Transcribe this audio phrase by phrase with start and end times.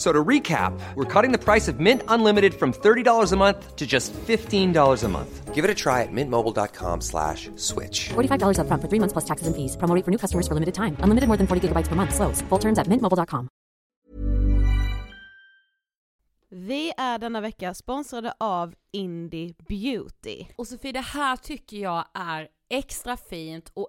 [0.00, 3.86] So to recap, we're cutting the price of Mint Unlimited from $30 a month to
[3.86, 5.54] just $15 a month.
[5.54, 8.08] Give it a try at mintmobile.com slash switch.
[8.08, 9.76] $45 upfront for three months plus taxes and fees.
[9.76, 10.96] Promo rate for new customers for limited time.
[11.04, 12.14] Unlimited more than 40 gigabytes per month.
[12.14, 12.40] Slows.
[12.48, 13.48] Full terms at mintmobile.com.
[16.50, 20.46] Vi är denna vecka sponsrade av Indie Beauty.
[20.56, 23.88] Och Sofie, det här tycker jag är extra fint och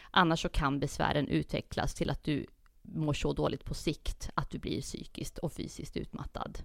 [0.11, 2.45] Annars så kan besvären utvecklas till att du
[2.81, 6.57] mår så dåligt på sikt att du blir psykiskt och fysiskt utmattad.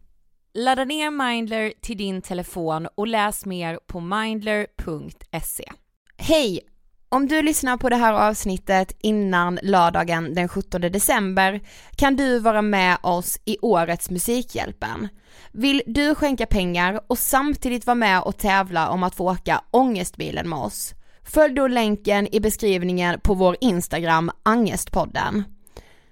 [0.55, 5.73] Ladda ner Mindler till din telefon och läs mer på mindler.se.
[6.17, 6.61] Hej!
[7.09, 11.61] Om du lyssnar på det här avsnittet innan lördagen den 17 december
[11.97, 15.09] kan du vara med oss i årets Musikhjälpen.
[15.53, 20.49] Vill du skänka pengar och samtidigt vara med och tävla om att få åka ångestbilen
[20.49, 20.95] med oss?
[21.27, 25.45] Följ då länken i beskrivningen på vår Instagram, Angestpodden.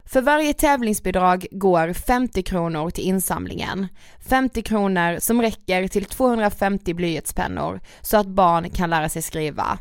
[0.04, 3.88] För varje tävlingsbidrag går 50 kronor till insamlingen.
[4.28, 9.78] 50 kronor som räcker till 250 blyertspennor så att barn kan lära sig skriva.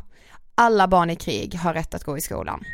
[0.54, 2.64] Alla barn i krig har rätt att gå i skolan.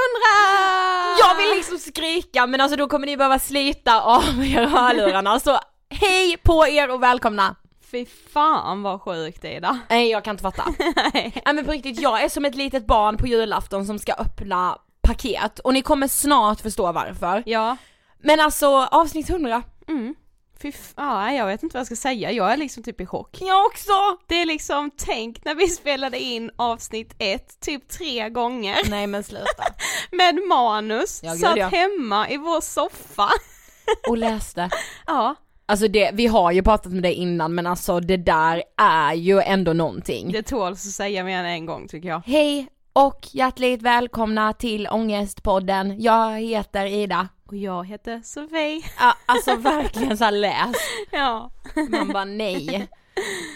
[1.19, 5.59] Jag vill liksom skrika men alltså då kommer ni behöva slita av er hörlurarna så
[5.89, 7.55] hej på er och välkomna!
[7.91, 9.77] Fy fan vad sjukt idag.
[9.89, 10.63] Nej jag kan inte fatta.
[11.13, 14.77] Nej men på riktigt, jag är som ett litet barn på julafton som ska öppna
[15.01, 17.43] paket och ni kommer snart förstå varför.
[17.45, 17.77] Ja.
[18.23, 19.63] Men alltså avsnitt 100.
[19.87, 20.15] Mm.
[20.61, 23.37] Fy ja, jag vet inte vad jag ska säga, jag är liksom typ i chock.
[23.41, 23.91] Jag också!
[24.27, 29.23] Det är liksom, tänk när vi spelade in avsnitt ett typ tre gånger Nej men
[29.23, 29.63] sluta.
[30.11, 31.67] med manus, Ja, gud, satt ja.
[31.67, 33.29] hemma i vår soffa.
[34.09, 34.69] Och läste.
[35.07, 35.35] Ja,
[35.67, 39.41] Alltså det, vi har ju pratat med det innan men alltså det där är ju
[39.41, 40.31] ändå någonting.
[40.31, 42.21] det tåls att säga mer än en gång tycker jag.
[42.25, 46.01] Hej och hjärtligt välkomna till Ångestpodden.
[46.01, 47.27] Jag heter Ida.
[47.47, 48.83] Och jag heter Sofie.
[48.99, 50.75] Ja, alltså verkligen så här läs.
[51.11, 51.51] Ja.
[51.89, 52.87] Man bara nej.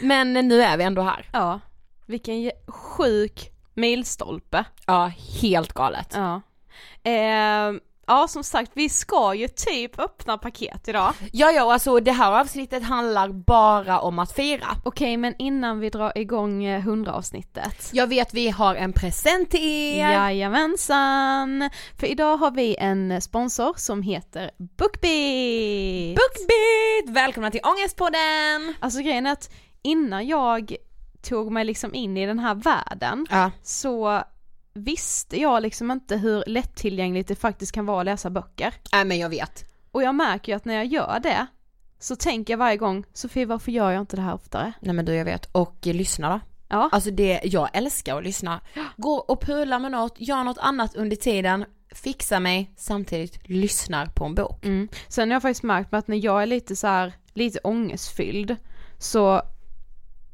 [0.01, 1.29] Men nu är vi ändå här.
[1.33, 1.59] Ja,
[2.05, 4.65] vilken sjuk milstolpe.
[4.85, 6.13] Ja, helt galet.
[6.15, 6.41] Ja.
[7.11, 7.73] Eh,
[8.09, 11.13] ja, som sagt, vi ska ju typ öppna paket idag.
[11.31, 14.67] Ja, ja, alltså det här avsnittet handlar bara om att fira.
[14.83, 17.89] Okej, men innan vi drar igång eh, 100 avsnittet.
[17.93, 19.61] Jag vet vi har en present till
[19.99, 20.11] er.
[20.11, 21.69] Jajamensan!
[21.99, 26.15] För idag har vi en sponsor som heter Bookbeat!
[26.15, 27.15] Bookbeat!
[27.15, 28.73] Välkomna till Ångestpodden!
[28.79, 29.49] Alltså grejen är att
[29.81, 30.75] innan jag
[31.21, 33.51] tog mig liksom in i den här världen Ja.
[33.63, 34.23] så
[34.83, 38.73] visste jag liksom inte hur lättillgängligt det faktiskt kan vara att läsa böcker.
[38.93, 39.65] Nej men jag vet.
[39.91, 41.47] Och jag märker ju att när jag gör det
[41.99, 44.73] så tänker jag varje gång, Sofie varför gör jag inte det här oftare?
[44.81, 46.39] Nej men du jag vet, och eh, lyssna då.
[46.69, 48.61] Ja, Alltså det, jag älskar att lyssna.
[48.97, 51.65] Gå och pula med något, gör något annat under tiden,
[51.95, 54.65] fixa mig, samtidigt lyssnar på en bok.
[54.65, 54.87] mm.
[55.07, 58.55] sen har jag faktiskt märkt att när jag är lite så här, lite ångestfylld
[58.97, 59.41] så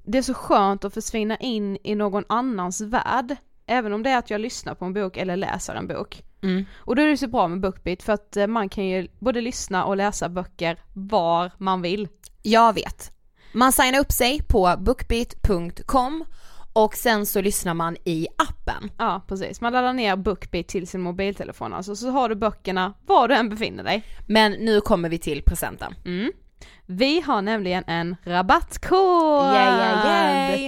[0.04, 3.36] det är så skönt att försvinna in i någon annans värld.
[3.68, 6.24] Även om det är att jag lyssnar på en bok eller läser en bok.
[6.44, 6.66] Mm.
[6.76, 9.42] Och då är det så bra med Bookbeat för att eh, man kan ju både
[9.42, 12.08] lyssna och läsa böcker var man vill.
[12.42, 13.12] Jag vet.
[13.54, 16.26] Man signar upp sig på bookbeat.com
[16.74, 18.92] och sen så lyssnar man i appen.
[18.98, 23.28] Ja precis, man laddar ner Bookbeat till sin mobiltelefon alltså, så har du böckerna var
[23.28, 24.04] du än befinner dig.
[24.28, 25.96] Men nu kommer vi till presenten.
[26.06, 26.32] Mm.
[26.86, 29.56] Vi har nämligen en rabattkod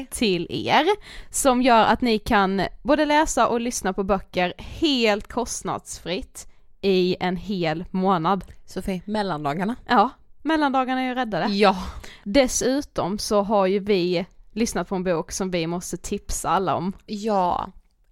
[0.10, 0.86] till er
[1.34, 6.48] som gör att ni kan både läsa och lyssna på böcker helt kostnadsfritt
[6.82, 8.46] i en hel månad.
[8.66, 9.76] Sofie, mellandagarna.
[9.88, 10.10] Ja,
[10.42, 11.46] mellandagarna är ju räddade.
[11.48, 11.76] Ja.
[12.24, 16.94] Dessutom så har ju vi lyssnat på en bok som vi måste tipsa alla om.
[17.06, 17.68] Ja.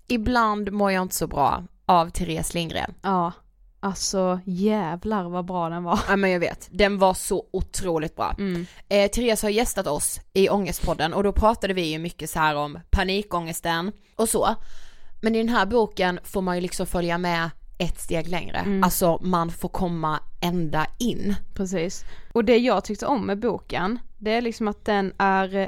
[0.08, 2.94] Ibland mår jag inte så bra av Therese Lindgren.
[3.02, 3.32] Ja,
[3.86, 6.00] alltså jävlar vad bra den var.
[6.08, 8.36] Ja men jag vet, den var så otroligt bra.
[8.38, 8.66] Mm.
[8.90, 12.56] Eh, Therese har gästat oss i Ångestpodden och då pratade vi ju mycket så här
[12.56, 14.56] om panikångesten och så.
[15.22, 18.58] Men i den här boken får man ju liksom följa med ett steg längre.
[18.58, 18.84] Mm.
[18.84, 21.36] Alltså man får komma ända in.
[21.54, 22.04] Precis.
[22.34, 25.68] Och det jag tyckte om med boken, det är liksom att den är eh,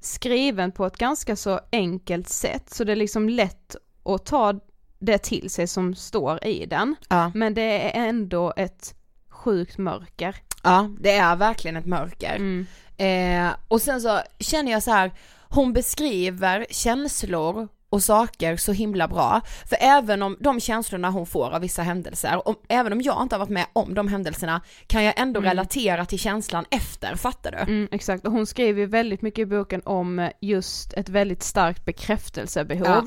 [0.00, 4.60] skriven på ett ganska så enkelt sätt, så det är liksom lätt att ta
[4.98, 6.96] det till sig som står i den.
[7.08, 7.30] Ja.
[7.34, 8.94] Men det är ändå ett
[9.28, 10.36] sjukt mörker.
[10.62, 12.36] Ja, det är verkligen ett mörker.
[12.36, 12.66] Mm.
[12.96, 15.12] Eh, och sen så känner jag så här,
[15.48, 19.40] hon beskriver känslor och saker så himla bra.
[19.68, 23.34] För även om de känslorna hon får av vissa händelser, och även om jag inte
[23.34, 27.58] har varit med om de händelserna, kan jag ändå relatera till känslan efter, fattar du?
[27.58, 31.84] Mm, exakt, och hon skriver ju väldigt mycket i boken om just ett väldigt starkt
[31.84, 32.86] bekräftelsebehov.
[32.86, 33.06] Ja.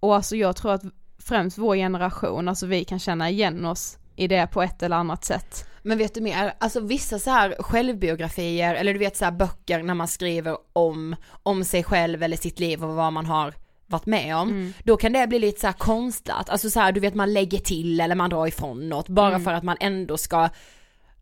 [0.00, 0.82] Och alltså jag tror att
[1.28, 5.24] främst vår generation, alltså vi kan känna igen oss i det på ett eller annat
[5.24, 5.68] sätt.
[5.82, 9.82] Men vet du mer, alltså vissa så här självbiografier, eller du vet så här böcker
[9.82, 13.54] när man skriver om, om sig själv eller sitt liv och vad man har
[13.86, 17.00] varit med om, då kan det bli lite så här konstlat, alltså så här du
[17.00, 20.48] vet man lägger till eller man drar ifrån något bara för att man ändå ska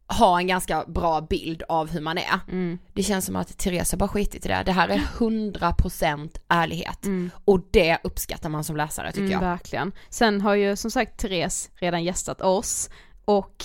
[0.09, 2.41] ha en ganska bra bild av hur man är.
[2.49, 2.79] Mm.
[2.93, 4.63] Det känns som att Therese bara skitit i det.
[4.67, 7.07] Det här är 100% ärlighet.
[7.45, 9.41] Och det uppskattar man som läsare tycker Mm, jag.
[9.41, 9.93] verkligen.
[10.09, 12.91] Sen har ju som sagt Therese redan gästat oss
[13.25, 13.65] och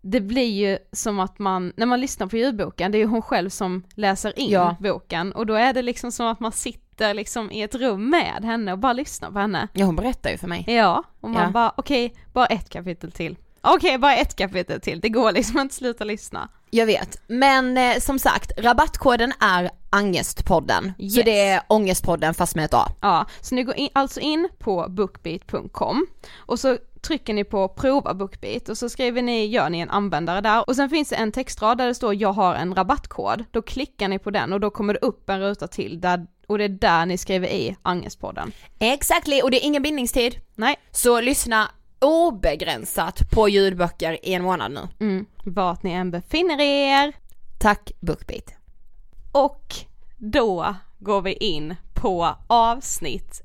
[0.00, 3.22] det blir ju som att man, när man lyssnar på ljudboken, det är ju hon
[3.22, 4.76] själv som läser in Ja.
[4.80, 8.44] boken och då är det liksom som att man sitter liksom i ett rum med
[8.44, 9.68] henne och bara lyssnar på henne.
[9.72, 10.64] Ja hon berättar ju för mig.
[10.68, 11.50] Ja, och man Ja.
[11.50, 13.36] bara okej, bara ett kapitel till.
[13.74, 16.48] Okej, bara ett kapitel till, det går liksom inte att sluta lyssna.
[16.70, 20.92] Jag vet, men eh, som sagt rabattkoden är Angestpodden.
[20.98, 21.14] Så Yes.
[21.24, 22.88] det är Ångestpodden fast med ett A.
[23.00, 26.06] Ja, så ni går in, alltså in på bookbeat.com
[26.36, 30.40] och så trycker ni på prova bookbeat och så skriver ni, gör ni en användare
[30.40, 33.44] där och sen finns det en textrad där det står jag har en rabattkod.
[33.50, 36.58] Då klickar ni på den och då kommer det upp en ruta till där, och
[36.58, 38.52] det är där ni skriver i Angestpodden.
[38.78, 40.36] Exactly, och det är ingen bindningstid.
[40.54, 44.88] Nej, Så lyssna obegränsat på ljudböcker i en månad nu.
[45.00, 47.12] mm, vart ni än befinner er.
[47.60, 48.54] Tack Bookbeat.
[49.32, 49.74] Och
[50.16, 53.42] då går vi in på avsnitt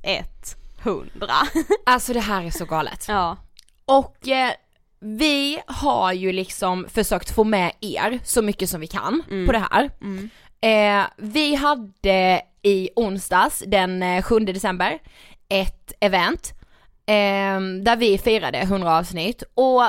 [0.84, 1.10] 100.
[1.86, 3.06] Alltså det här är så galet.
[3.08, 3.38] ja.
[3.86, 4.52] Och eh,
[5.00, 9.66] vi har ju liksom försökt få med er så mycket som vi kan på det
[9.72, 9.90] här.
[10.62, 15.00] Eh, vi hade i onsdags den eh, 7 december
[15.50, 16.63] ett event eh,
[17.84, 19.84] där vi firade 100 avsnitt och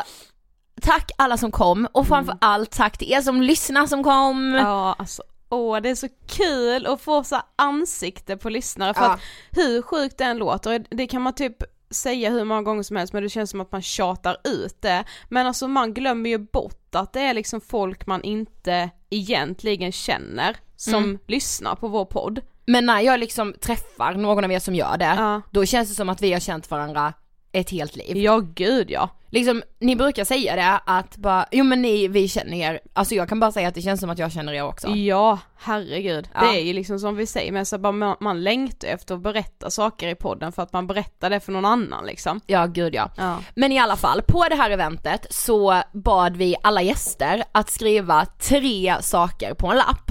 [0.82, 4.54] tack alla som kom och framförallt tack till er som lyssnar som kom.
[4.54, 9.10] Ja, alltså åh det är så kul att få så ansikte på lyssnare för Ja.
[9.12, 11.56] att hur sjukt det än låter, det kan man typ
[11.90, 15.04] säga hur många gånger som helst men det känns som att man tjatar ut det.
[15.28, 20.56] Men alltså man glömmer ju bort att det är liksom folk man inte egentligen känner
[20.76, 22.40] som lyssnar på vår podd.
[22.66, 25.40] Men när jag liksom träffar någon av er som gör det, Ja.
[25.50, 27.12] då känns det som att vi har känt varandra
[27.52, 28.16] ett helt liv.
[28.16, 29.08] Ja gud ja.
[29.30, 33.28] Liksom, ni brukar säga det att bara, jo men ni, vi känner er, alltså jag
[33.28, 34.88] kan bara säga att det känns som att jag känner er också.
[34.88, 36.28] Ja, herregud.
[36.34, 36.40] Ja.
[36.40, 39.20] Det är ju liksom som vi säger, men så bara man, man längtar efter att
[39.20, 42.40] berätta saker i podden för att man berättar det för någon annan liksom.
[42.46, 43.10] Ja, gud ja.
[43.16, 43.38] Ja.
[43.54, 48.26] Men i alla fall, på det här eventet så bad vi alla gäster att skriva
[48.26, 50.03] tre saker på en lapp.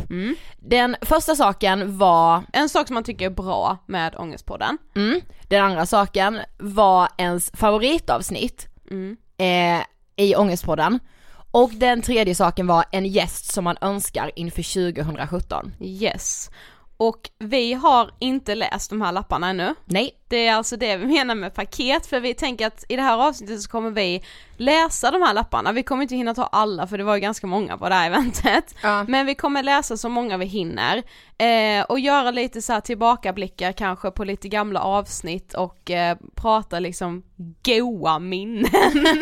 [0.58, 5.64] Den första saken var, En sak som man tycker är bra med Ångestpodden, mm, den
[5.64, 8.68] andra saken var ens favoritavsnitt
[9.38, 9.82] eh,
[10.16, 11.00] i Ångestpodden.
[11.52, 15.74] Och den tredje saken var en gäst som man önskar inför 2017.
[15.80, 16.50] yes.
[16.98, 19.76] Och vi har inte läst de här lapparna ännu.
[19.86, 23.02] Nej, Det är alltså det vi menar med paket, för vi tänker att i det
[23.02, 24.24] här avsnittet så kommer vi
[24.58, 27.48] läsa de här lapparna, vi kommer inte hinna ta alla för det var ju ganska
[27.48, 28.76] många på det här eventet.
[28.84, 29.04] Ja.
[29.08, 31.04] Men vi kommer läsa så många vi hinner,
[31.38, 36.80] eh, och göra lite så här tillbakablickar kanske på lite gamla avsnitt och eh, prata
[36.80, 37.24] liksom
[37.66, 38.70] goa minnen.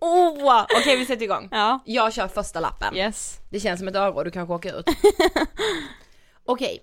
[0.00, 0.62] Åh!
[0.80, 1.48] Okej vi sätter igång.
[1.50, 1.80] ja.
[1.84, 2.96] Jag kör första lappen.
[2.96, 3.38] Yes.
[3.50, 4.86] Det känns som ett öre du kanske åker ut.
[6.44, 6.82] Okej.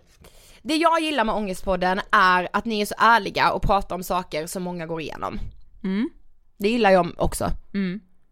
[0.61, 4.47] Det jag gillar med Ångestpodden är att ni är så ärliga och pratar om saker
[4.47, 5.39] som många går igenom.
[5.83, 6.09] Mm.
[6.57, 7.51] Det gillar jag också.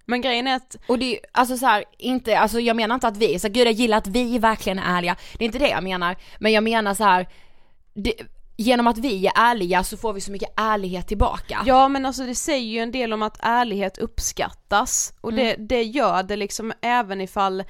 [0.06, 3.08] Men grejen är att, Och det är alltså så här, inte, alltså jag menar inte
[3.08, 5.16] att vi, så gud jag gillar att vi verkligen är ärliga.
[5.38, 6.16] Det är inte det jag menar.
[6.40, 7.28] Men jag menar så här,
[7.94, 8.14] det,
[8.58, 11.64] genom att vi är ärliga så får vi så mycket ärlighet tillbaka.
[11.66, 15.84] ja men alltså det säger ju en del om att ärlighet uppskattas, och det, det
[15.84, 17.64] gör det liksom även ifall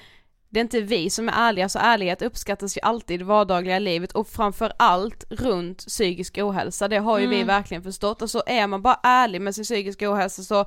[0.49, 3.79] det är inte vi som är ärliga, så ärlighet uppskattas ju alltid i det vardagliga
[3.79, 8.43] livet och framför allt runt psykisk ohälsa, det har ju vi verkligen förstått, och så
[8.45, 10.65] är man bara ärlig med sin psykiska ohälsa så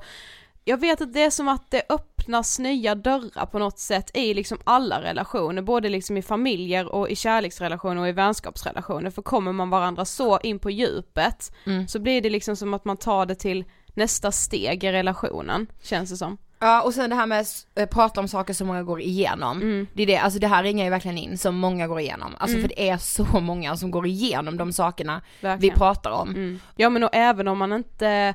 [0.65, 4.33] jag vet att det är som att det öppnas nya dörrar på något sätt i
[4.33, 9.51] liksom alla relationer, både liksom i familjer och i kärleksrelationer och i vänskapsrelationer, för kommer
[9.51, 11.51] man varandra så in på djupet
[11.87, 16.09] så blir det liksom som att man tar det till nästa steg i relationen, känns
[16.09, 16.37] det som.
[16.63, 19.87] Ja och sen det här med att eh, prata om saker som många går igenom.
[19.93, 22.35] Det är det, alltså det här ringar ju verkligen in som många går igenom.
[22.37, 25.73] Alltså för det är så många som går igenom de sakerna Verkligen.
[25.73, 26.29] vi pratar om.
[26.29, 26.59] Mm.
[26.75, 28.33] Ja men och även om man inte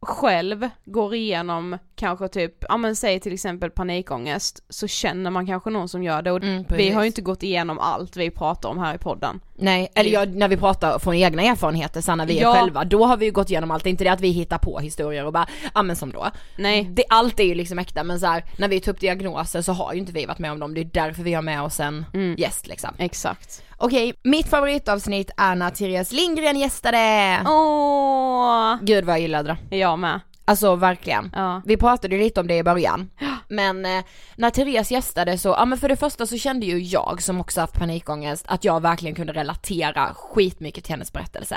[0.00, 5.70] själv går igenom kanske typ, ja men säg till exempel panikångest, så känner man kanske
[5.70, 8.68] någon som gör det och Mm, vi har ju inte gått igenom allt vi pratar
[8.68, 9.40] om här i podden.
[9.58, 12.56] Nej, eller ja, när vi pratar från egna erfarenheter sen när vi Ja.
[12.56, 14.28] är själva, då har vi ju gått igenom allt, det är inte det att vi
[14.28, 16.26] hittar på historier och bara, ja men som då.
[16.56, 16.84] Nej.
[16.92, 19.72] Det, allt är ju liksom äkta men så här, när vi tar upp diagnoser så
[19.72, 21.80] har ju inte vi varit med om dem, det är därför vi har med oss
[21.80, 22.04] en
[22.38, 22.90] gäst liksom.
[22.98, 23.62] Exakt.
[23.78, 27.38] Okej, mitt favoritavsnitt är när Therese Lindgren gästade.
[27.46, 29.76] Åh, Gud vad jag gillade det.
[29.76, 30.20] jag med.
[30.48, 31.30] Alltså verkligen.
[31.34, 31.62] Ja.
[31.64, 33.10] Vi pratade ju lite om det i början.
[33.48, 34.04] Men eh,
[34.36, 37.60] när Therese gästade så, ja men för det första så kände ju jag som också
[37.60, 41.56] haft panikångest att jag verkligen kunde relatera skitmycket till hennes berättelse.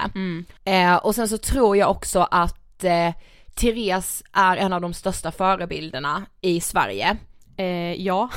[0.66, 3.14] Eh, och sen så tror jag också att eh,
[3.56, 7.18] Therese är en av de största förebilderna i Sverige.
[7.58, 8.30] Eh, ja.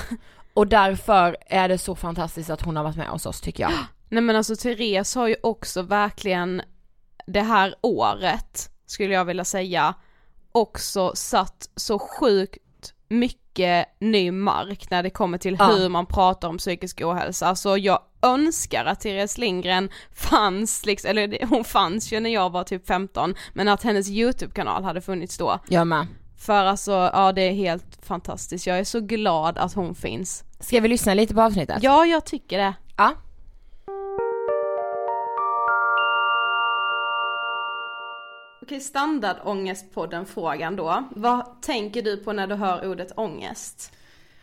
[0.55, 3.73] Och därför är det så fantastiskt att hon har varit med hos oss tycker jag.
[4.09, 6.63] Nej men alltså Therese har ju också verkligen
[7.27, 9.95] det här året, skulle jag vilja säga,
[10.53, 12.59] också satt så sjukt
[13.09, 15.67] mycket ny mark när det kommer till Ja.
[15.67, 17.47] hur man pratar om psykisk ohälsa.
[17.47, 22.65] Alltså jag önskar att Therese Lindgren fanns, liksom, eller hon fanns ju när jag var
[22.65, 25.59] typ 15, men att hennes YouTube-kanal hade funnits då.
[25.69, 26.07] Jag med.
[26.39, 30.45] För alltså, ja det är helt fantastiskt, jag är så glad att hon finns.
[30.61, 31.79] Ska vi lyssna lite på avsnittet?
[31.83, 32.75] Ja, jag tycker det.
[32.97, 33.15] Ja.
[38.63, 41.09] Okej, standardångestpodden-frågan då.
[41.11, 43.93] Vad tänker du på när du hör ordet ångest?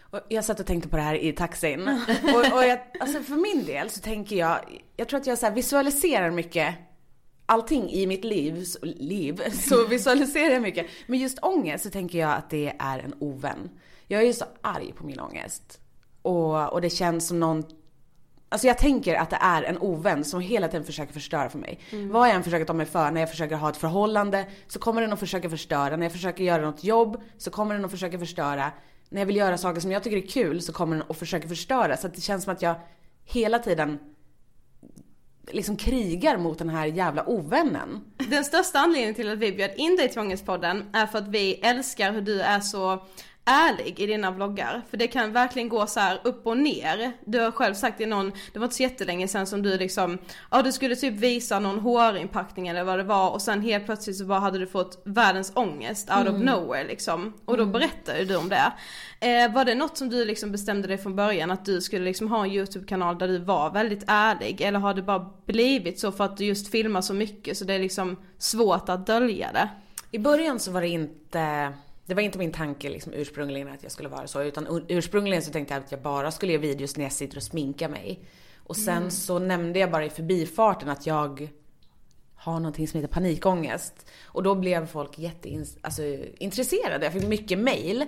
[0.09, 1.87] Och jag satt och tänkte på det här i taxin.
[2.23, 4.59] och, och jag, alltså för min del så tänker jag,
[4.97, 6.75] jag tror att jag så visualiserar mycket
[7.45, 10.87] allting i mitt liv, så, liv, så visualiserar jag mycket.
[11.07, 13.69] Men just ångest så tänker jag att det är en ovän.
[14.07, 15.79] Jag är ju så arg på min ångest.
[16.21, 17.63] Och, och det känns som någon
[18.49, 21.79] Alltså jag tänker att det är en ovän som hela tiden försöker förstöra för mig.
[21.91, 25.01] Vad jag än försöker ta mig för, när jag försöker ha ett förhållande så kommer
[25.01, 25.97] den att försöka förstöra.
[25.97, 28.71] När jag försöker göra något jobb så kommer den att försöka förstöra.
[29.09, 31.47] När jag vill göra saker som jag tycker är kul så kommer den att försöka
[31.47, 31.97] förstöra.
[31.97, 32.75] Så att det känns som att jag
[33.25, 33.99] hela tiden
[35.51, 38.01] liksom krigar mot den här jävla ovännen.
[38.29, 41.53] Den största anledningen till att vi bjöd in dig till Ångestpodden är för att vi
[41.53, 43.03] älskar hur du är så
[43.49, 44.81] ärlig i dina vloggar.
[44.89, 47.11] För det kan verkligen gå så här upp och ner.
[47.25, 50.17] Du har själv sagt i någon, det var inte så jättelänge sedan som du liksom,
[50.51, 54.17] ja du skulle typ visa någon hårinpackning eller vad det var och sen helt plötsligt
[54.17, 57.33] så bara hade du fått världens ångest out of nowhere liksom.
[57.45, 58.73] Och då berättade du om det.
[59.19, 62.27] Eh, var det något som du liksom bestämde dig från början att du skulle liksom
[62.27, 64.61] ha en YouTube-kanal där du var väldigt ärlig?
[64.61, 67.73] Eller har det bara blivit så för att du just filmar så mycket så det
[67.73, 69.69] är liksom svårt att dölja det?
[70.11, 71.73] I början så var det inte,
[72.09, 75.41] det var inte min tanke liksom ursprungligen att jag skulle vara så, utan ur- ursprungligen
[75.41, 78.25] så tänkte jag att jag bara skulle göra videos när jag sitter och sminkar mig.
[78.57, 81.49] Och sen så nämnde jag bara i förbifarten att jag
[82.35, 84.09] har någonting som heter panikångest.
[84.25, 87.03] Och då blev folk jätteintresserade, alltså.
[87.03, 88.05] Jag fick mycket mail.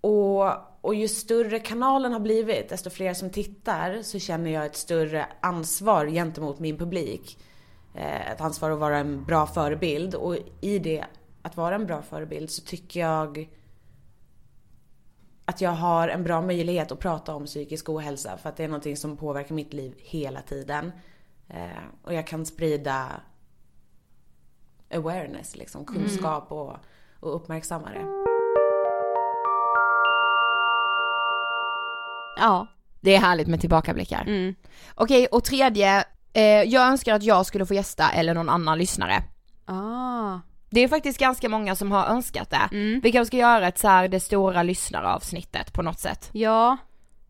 [0.00, 0.44] Och,
[0.80, 5.26] och ju större kanalen har blivit, desto fler som tittar, så känner jag ett större
[5.40, 7.38] ansvar gentemot min publik.
[7.94, 10.14] Eh, ett ansvar att vara en bra förebild.
[10.14, 11.04] Och i det,
[11.48, 13.48] att vara en bra förebild, så tycker jag
[15.44, 18.36] att jag har en bra möjlighet att prata om psykisk ohälsa.
[18.36, 20.92] För att det är någonting som påverkar mitt liv hela tiden.
[21.48, 23.20] Eh, och jag kan sprida
[24.94, 26.76] awareness, liksom kunskap och,
[27.20, 28.06] och uppmärksamma det.
[32.36, 32.66] Ja.
[33.00, 34.22] Det är härligt med tillbakablickar.
[34.22, 34.54] Mm.
[34.94, 39.22] Okej, och tredje, eh, jag önskar att jag skulle få gästa eller någon annan lyssnare.
[39.64, 40.38] Ah.
[40.70, 42.68] Det är faktiskt ganska många som har önskat det.
[42.72, 43.00] Mm.
[43.00, 46.28] Vi kanske ska göra ett så här det stora lyssnaravsnittet på något sätt.
[46.32, 46.76] Ja.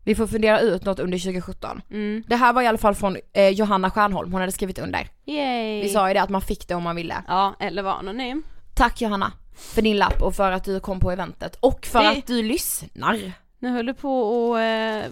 [0.03, 1.81] Vi får fundera ut något under 2017.
[1.91, 2.23] Mm.
[2.27, 5.07] Det här var i alla fall från eh, Johanna Stjärnholm, hon hade skrivit under.
[5.25, 5.81] Yay.
[5.81, 7.23] Vi sa ju det att man fick det om man ville.
[7.27, 8.43] Ja, eller var anonym.
[8.75, 12.09] Tack Johanna för din lapp och för att du kom på eventet och för Det-
[12.09, 13.33] att du lyssnar.
[13.59, 14.59] Nu höll du på att
[15.05, 15.11] eh,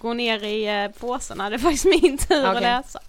[0.00, 2.60] gå ner i eh, påsarna, det är faktiskt min tur att Okej.
[2.62, 3.00] läsa.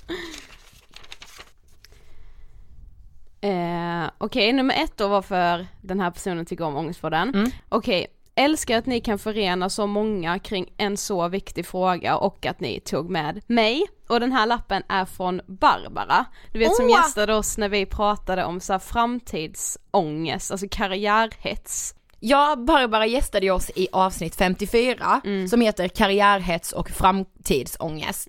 [3.41, 7.29] Eh, Okej, nummer ett då varför den här personen tycker om Ångestpodden.
[7.29, 7.51] Mm.
[7.69, 12.59] Okej, älskar att ni kan förena så många kring en så viktig fråga och att
[12.59, 13.85] ni tog med mig.
[14.07, 16.91] Och den här lappen är från Barbara, du vet som Åh!
[16.91, 21.95] gästade oss när vi pratade om så här framtidsångest, alltså karriärhets.
[22.19, 28.27] Ja, Barbara gästade oss i avsnitt 54 som heter karriärhets och framtidsångest.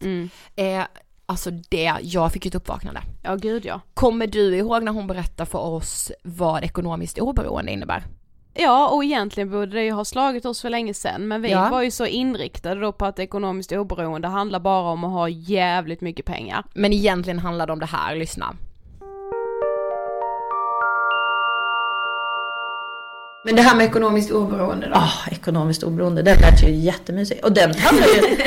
[0.57, 0.83] Eh,
[1.31, 3.01] alltså det, jag fick ett uppvaknande.
[3.23, 3.81] Ja gud ja.
[3.95, 8.05] Kommer du ihåg när hon berättade för oss vad ekonomiskt oberoende innebär?
[8.55, 11.69] Ja och egentligen borde det ju ha slagit oss för länge sedan men vi Ja.
[11.71, 16.01] var ju så inriktade då på att ekonomiskt oberoende handlar bara om att ha jävligt
[16.01, 16.65] mycket pengar.
[16.75, 18.55] Men egentligen handlar det om det här, lyssna.
[23.45, 24.95] Men det här med ekonomiskt oberoende då?
[24.95, 27.41] Ah, ekonomiskt oberoende, den lät ju jättemysig.
[27.43, 28.37] Och den handlar ju...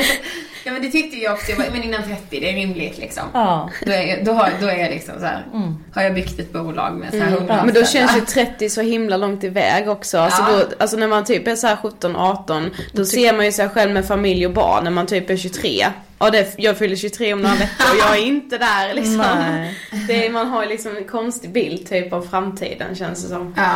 [0.66, 3.22] Ja men det tyckte jag också, jag bara, men innan 30 det är rimligt liksom.
[3.34, 3.70] ja.
[3.86, 5.44] Då är, då har, då är jag liksom så här,
[5.94, 8.80] har jag byggt ett bolag med så här 100 Men då känns ju 30 så
[8.80, 10.18] himla långt iväg också.
[10.18, 10.56] Alltså, Ja.
[10.58, 13.92] då, alltså när man typ är så här 17-18 då ser man ju sig själv
[13.92, 15.86] med familj och barn när man typ är 23.
[16.18, 19.24] Ja det, jag fyller 23 om några veckor och jag är inte där liksom.
[20.08, 23.54] Det man har ju liksom en konstig bild typ av framtiden känns det som.
[23.56, 23.74] Ja.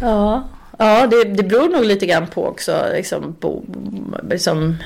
[0.00, 3.64] Ja, ja det, det beror nog lite grann på också liksom, bo,
[4.30, 4.76] liksom,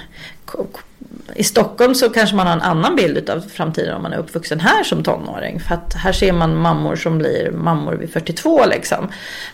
[1.34, 4.60] i Stockholm så kanske man har en annan bild av framtiden om man är uppvuxen
[4.60, 5.60] här som tonåring.
[5.60, 9.08] För att här ser man mammor som blir mammor vid 42 liksom.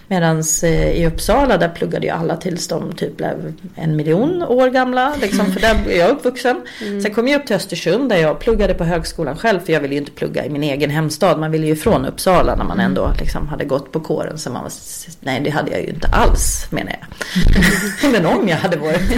[0.09, 5.15] Medan i Uppsala där pluggade ju alla tills de typ blev en miljon år gamla.
[5.21, 6.63] Liksom, för där är jag uppvuxen.
[6.81, 7.01] Mm.
[7.01, 9.61] Sen kom jag upp till Östersund där jag pluggade på högskolan själv.
[9.61, 11.39] För jag ville ju inte plugga i min egen hemstad.
[11.39, 14.39] Man ville ju från Uppsala när man ändå liksom hade gått på kåren.
[14.39, 14.73] Så man var,
[15.21, 18.13] nej det hade jag ju inte alls menar jag.
[18.13, 19.01] men om jag hade varit.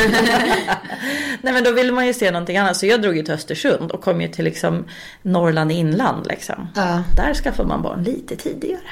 [1.41, 2.76] nej men då ville man ju se någonting annat.
[2.76, 4.85] Så jag drog ju till Östersund och kom ju till liksom
[5.22, 6.68] Norrland inland liksom.
[6.74, 7.02] Ja.
[7.16, 8.90] Där skaffar man barn lite tidigare.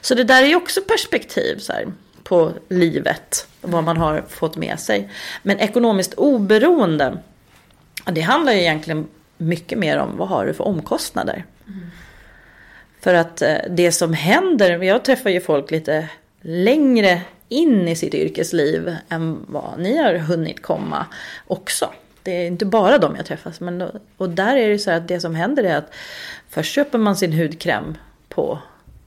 [0.00, 1.86] Så det där är ju också perspektiv så här,
[2.22, 3.46] på livet.
[3.60, 5.10] Vad man har fått med sig.
[5.42, 7.18] Men ekonomiskt oberoende.
[8.04, 9.06] Det handlar ju egentligen
[9.38, 11.44] mycket mer om vad har du för omkostnader.
[13.00, 16.08] För att eh, det som händer, jag träffar ju folk lite
[16.40, 21.06] längre in i sitt yrkesliv än vad ni har hunnit komma
[21.46, 21.90] också.
[22.26, 23.60] Det är inte bara de jag träffas.
[23.60, 25.94] Men, och där är det så här att det som händer är att
[26.48, 28.58] först köper man sin hudkräm på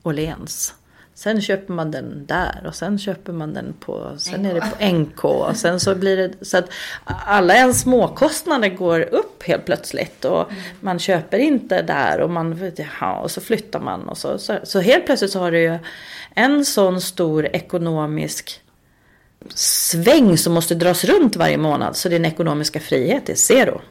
[0.03, 0.73] Åhléns.
[1.13, 4.85] Sen köper man den där och sen köper man den på, sen är det på
[4.85, 6.69] NK och sen så blir det så att
[7.05, 13.19] alla ens småkostnader går upp helt plötsligt och man köper inte där och man, ja,
[13.19, 15.77] och så flyttar man och så, så, så helt plötsligt så har du ju
[16.35, 18.61] en sån stor ekonomisk
[19.57, 23.81] sväng som måste dras runt varje månad så din ekonomiska frihet är zero.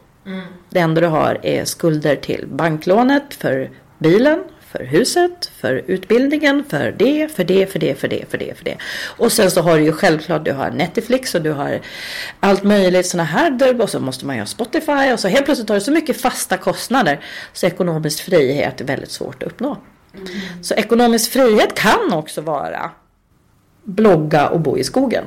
[0.70, 6.94] Det enda du har är skulder till banklånet för bilen, för huset, för utbildningen, för
[6.98, 8.76] det, för det, för det, för det, för det, för det.
[9.16, 11.80] Och sen så har du ju självklart, du har Netflix och du har
[12.40, 15.68] allt möjligt sådana här och så måste man ju ha Spotify och så helt plötsligt
[15.68, 17.20] har du så mycket fasta kostnader
[17.52, 19.76] så ekonomisk frihet är väldigt svårt att uppnå.
[20.62, 22.90] Så ekonomisk frihet kan också vara
[23.84, 25.24] blogga och bo i skogen.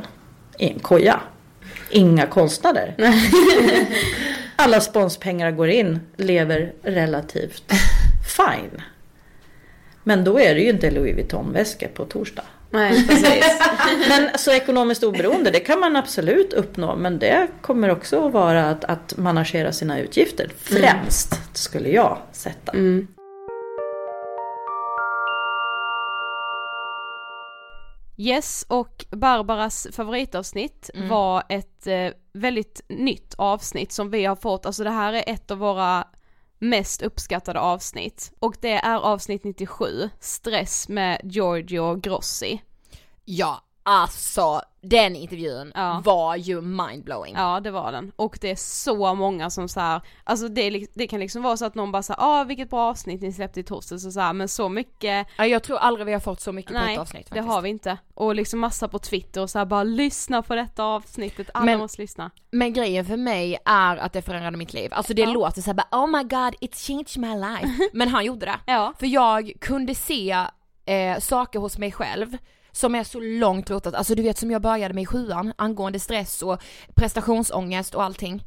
[0.61, 1.19] I en koja.
[1.89, 2.95] Inga kostnader.
[4.55, 7.71] Alla sponspengar går in, lever relativt
[8.37, 8.81] fine.
[10.03, 12.43] Men då är det ju inte Louis Vuitton-väska på torsdag.
[12.69, 13.45] Nej, precis.
[14.09, 16.95] Men så ekonomiskt oberoende, det kan man absolut uppnå.
[16.95, 20.51] Men det kommer också att vara att, att managera sina utgifter.
[20.57, 22.71] Främst skulle jag sätta.
[28.21, 34.83] Yes, och Barbaras favoritavsnitt var ett eh, väldigt nytt avsnitt som vi har fått, alltså
[34.83, 36.07] det här är ett av våra
[36.59, 38.31] mest uppskattade avsnitt.
[38.39, 42.61] Och det är avsnitt 97, Stress med Giorgio Grossi.
[43.25, 46.01] Ja, alltså den intervjun Ja.
[46.05, 47.35] var ju mindblowing.
[47.37, 51.07] Ja det var den, och det är så många som så här, alltså det, det
[51.07, 53.63] kan liksom vara så att någon bara säger ah vilket bra avsnitt ni släppte i
[53.63, 56.51] torsdags och så här, men så mycket Ja, jag tror aldrig vi har fått så
[56.51, 57.47] mycket på Nej, ett avsnitt det faktiskt.
[57.53, 57.97] har vi inte.
[58.13, 61.79] Och liksom massa på Twitter och så här bara lyssna på detta avsnittet, alla Men-
[61.79, 62.31] måste lyssna.
[62.51, 64.93] Men grejen för mig är att det förändrade mitt liv.
[64.93, 65.29] Alltså det Ja.
[65.33, 67.89] låter såhär bara oh my god it changed my life.
[67.93, 68.59] Men han gjorde det.
[68.65, 68.93] Ja.
[68.99, 70.31] För jag kunde se
[70.85, 72.37] eh, saker hos mig själv
[72.71, 75.99] som är så långt rotat, alltså du vet som jag började med i sjuan angående
[75.99, 76.61] stress och
[76.95, 78.43] prestationsångest och allting.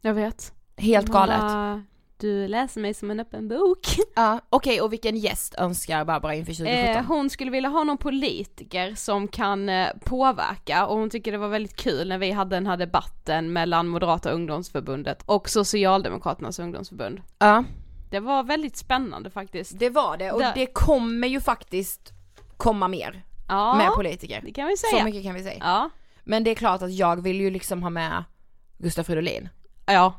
[0.00, 0.52] Jag vet.
[0.76, 1.40] Helt galet.
[1.40, 1.82] Bara,
[2.16, 3.86] du läser mig som en öppen bok.
[4.16, 6.96] Ja, okej och vilken gäst önskar Barbara inför 2017?
[6.96, 11.38] Eh, hon skulle vilja ha någon politiker som kan eh, påverka och hon tycker det
[11.38, 17.20] var väldigt kul när vi hade den här debatten mellan Moderata ungdomsförbundet och Socialdemokraternas ungdomsförbund.
[17.38, 17.64] Ja,
[18.10, 19.78] Det var väldigt spännande faktiskt.
[19.78, 22.12] det var det och Där- det kommer ju faktiskt
[22.56, 24.40] komma mer Ja, med politiker.
[24.44, 25.04] det kan vi Så säga.
[25.04, 25.58] mycket kan vi säga.
[25.60, 25.90] Ja.
[26.24, 28.24] Men det är klart att jag vill ju liksom ha med
[28.78, 29.48] Gustaf Fridolin.
[29.86, 30.14] Ja.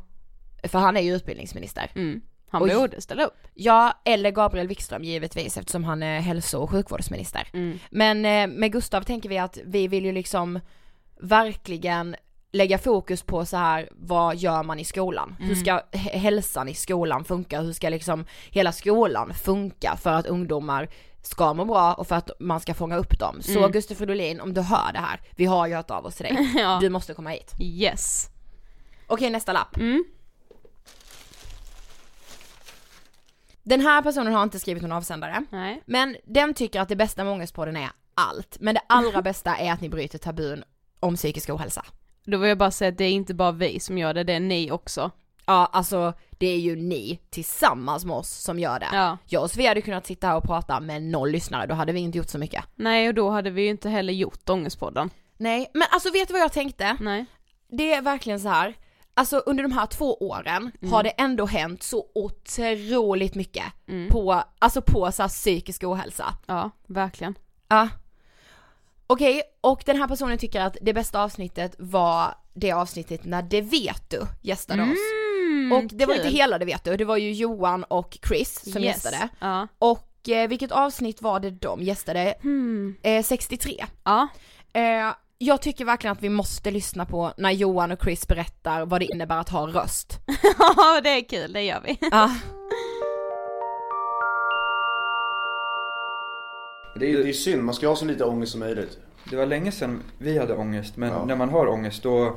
[0.64, 1.92] För han är ju utbildningsminister.
[1.96, 2.22] Mm.
[2.50, 3.38] Han borde ställa upp.
[3.54, 7.48] Ja, eller Gabriel Wikström givetvis eftersom han är hälso och sjukvårdsminister.
[7.54, 7.80] Mm.
[7.92, 10.60] Men eh, med Gustav tänker vi att vi vill ju liksom
[11.22, 12.16] verkligen
[12.52, 15.36] lägga fokus på så här, vad gör man i skolan?
[15.40, 17.62] Hur ska hälsan i skolan funka?
[17.62, 20.90] Hur ska liksom hela skolan funka för att ungdomar
[21.28, 23.42] ska må bra och för att man ska fånga upp dem.
[23.42, 26.26] Så Gustaf Fridolin, om du hör det här, vi har ju hört av oss till
[26.26, 26.54] dig.
[26.56, 26.78] Ja.
[26.82, 27.52] Du måste komma hit.
[27.60, 28.30] Yes.
[29.08, 29.78] Okej, nästa lapp.
[29.78, 30.04] Mm.
[33.64, 35.46] Den här personen har inte skrivit någon avsändare.
[35.50, 35.82] Nej.
[35.86, 38.58] Men den tycker att det bästa med Ångestpodden är allt.
[38.60, 40.64] Men det allra bästa är att ni bryter tabun
[41.00, 41.86] om psykisk ohälsa.
[42.26, 44.34] Då vill jag bara säga att det är inte bara vi som gör det, det
[44.34, 45.12] är ni också.
[45.48, 48.90] Ja, alltså det är ju ni tillsammans med oss som gör det.
[48.94, 49.18] Ja.
[49.26, 52.00] Jag och Svea hade kunnat sitta här och prata med noll lyssnare, då hade vi
[52.00, 52.64] inte gjort så mycket.
[52.76, 55.10] Nej och då hade vi ju inte heller gjort Ångestpodden.
[55.38, 56.98] Nej, men alltså vet du vad jag tänkte?
[57.00, 57.26] Nej.
[57.70, 58.74] Det är verkligen så här.
[59.14, 63.64] Alltså under de här två åren har det ändå hänt så otroligt mycket
[64.12, 66.26] på, alltså på så här psykisk ohälsa.
[66.46, 67.36] Ja, verkligen.
[67.68, 67.90] Ja.
[69.08, 73.62] Okej, och den här personen tycker att det bästa avsnittet var det avsnittet när Det
[73.62, 75.25] vet du gästade oss.
[75.66, 76.26] Mm, Och det var kul.
[76.26, 78.96] inte hela Det vet du, det var ju Johan och Chris som Yes.
[78.96, 79.30] gästade.
[79.40, 79.68] Ja.
[79.80, 82.36] Och eh, vilket avsnitt var det de gästade?
[82.42, 82.96] Hmm.
[83.04, 83.86] Eh, 63.
[84.04, 84.28] Ja.
[84.74, 89.02] Eh, jag tycker verkligen att vi måste lyssna på när Johan och Chris berättar vad
[89.02, 90.20] det innebär att ha röst.
[90.60, 91.98] Ja, det är kul, det gör vi.
[92.12, 92.32] Ja.
[97.00, 98.98] Det är, det är synd, man ska ha så lite ångest som möjligt.
[99.30, 101.26] Det var länge sedan vi hade ångest, men Ja.
[101.26, 102.36] när man har ångest då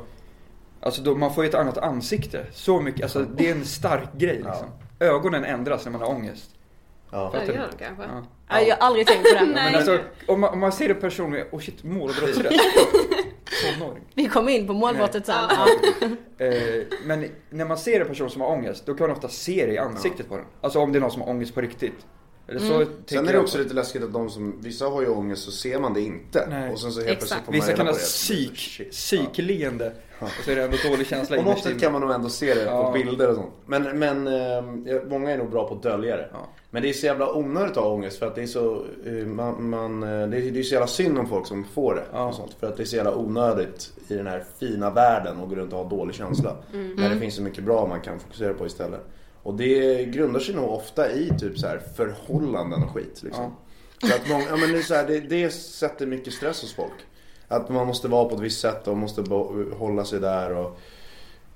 [0.81, 2.47] Alltså då, man får ju ett annat ansikte.
[2.53, 4.67] Så mycket, alltså det är en stark grej liksom.
[5.01, 6.51] Ögonen ändras när man har ångest.
[7.11, 7.31] Ja.
[7.31, 7.53] Fattar du?
[7.79, 8.05] kanske.
[8.05, 8.23] Ja.
[8.51, 9.47] Nej, jag har aldrig tänkt på det.
[9.55, 12.53] Men alltså, om man, om man ser en person med, oh shit, målbrottsrätt.
[13.79, 14.03] Tonåring.
[14.15, 15.35] Vi kommer in på målbrottet sen.
[16.39, 19.67] Eh, men när man ser en person som har ångest, då kan man ofta se
[19.67, 20.47] det i ansiktet på den.
[20.61, 22.07] Alltså om det är någon som har ångest på riktigt.
[22.49, 25.09] Eller så tänker Sen är det också lite läskigt att de som, vissa har ju
[25.09, 26.47] ångest så ser man det inte.
[26.51, 26.73] Nej.
[26.73, 29.93] Och sen så helt plötsligt får man Vissa kan ha psyk, psykleende.
[30.21, 32.55] Och så är det ändå dålig känsla På något sätt kan man nog ändå se
[32.55, 32.85] det Ja.
[32.87, 33.51] på bilder och sånt.
[33.67, 36.29] Men, men eh, många är nog bra på att dölja det.
[36.33, 36.49] Ja.
[36.71, 39.13] Men det är så jävla onödigt att ha ångest för att det är så, eh,
[39.13, 42.05] man, man, eh, det, är, det är så jävla synd om folk som får det.
[42.13, 42.29] Ja.
[42.29, 45.49] Och sånt, för att det är så jävla onödigt i den här fina världen att
[45.49, 46.57] gå runt och ha dålig känsla.
[46.97, 49.01] När det finns så mycket bra man kan fokusera på istället.
[49.49, 53.23] Och det grundar sig nog ofta i typ så här förhållanden och skit.
[53.23, 53.57] Liksom.
[54.01, 56.75] För att många, ja, men det, är så här, det, det sätter mycket stress hos
[56.75, 56.93] folk.
[57.49, 59.21] Att man måste vara på ett visst sätt och måste
[59.79, 60.57] hålla sig där.
[60.57, 60.81] Och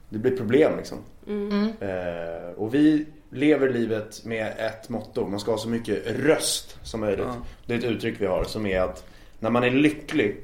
[0.09, 0.99] det blir problem liksom.
[1.81, 5.27] Eh, och vi lever livet med ett motto.
[5.27, 7.27] Man ska ha så mycket röst som möjligt.
[7.29, 7.37] Ja.
[7.67, 9.05] Det är ett uttryck vi har som är att
[9.41, 10.41] när man är lycklig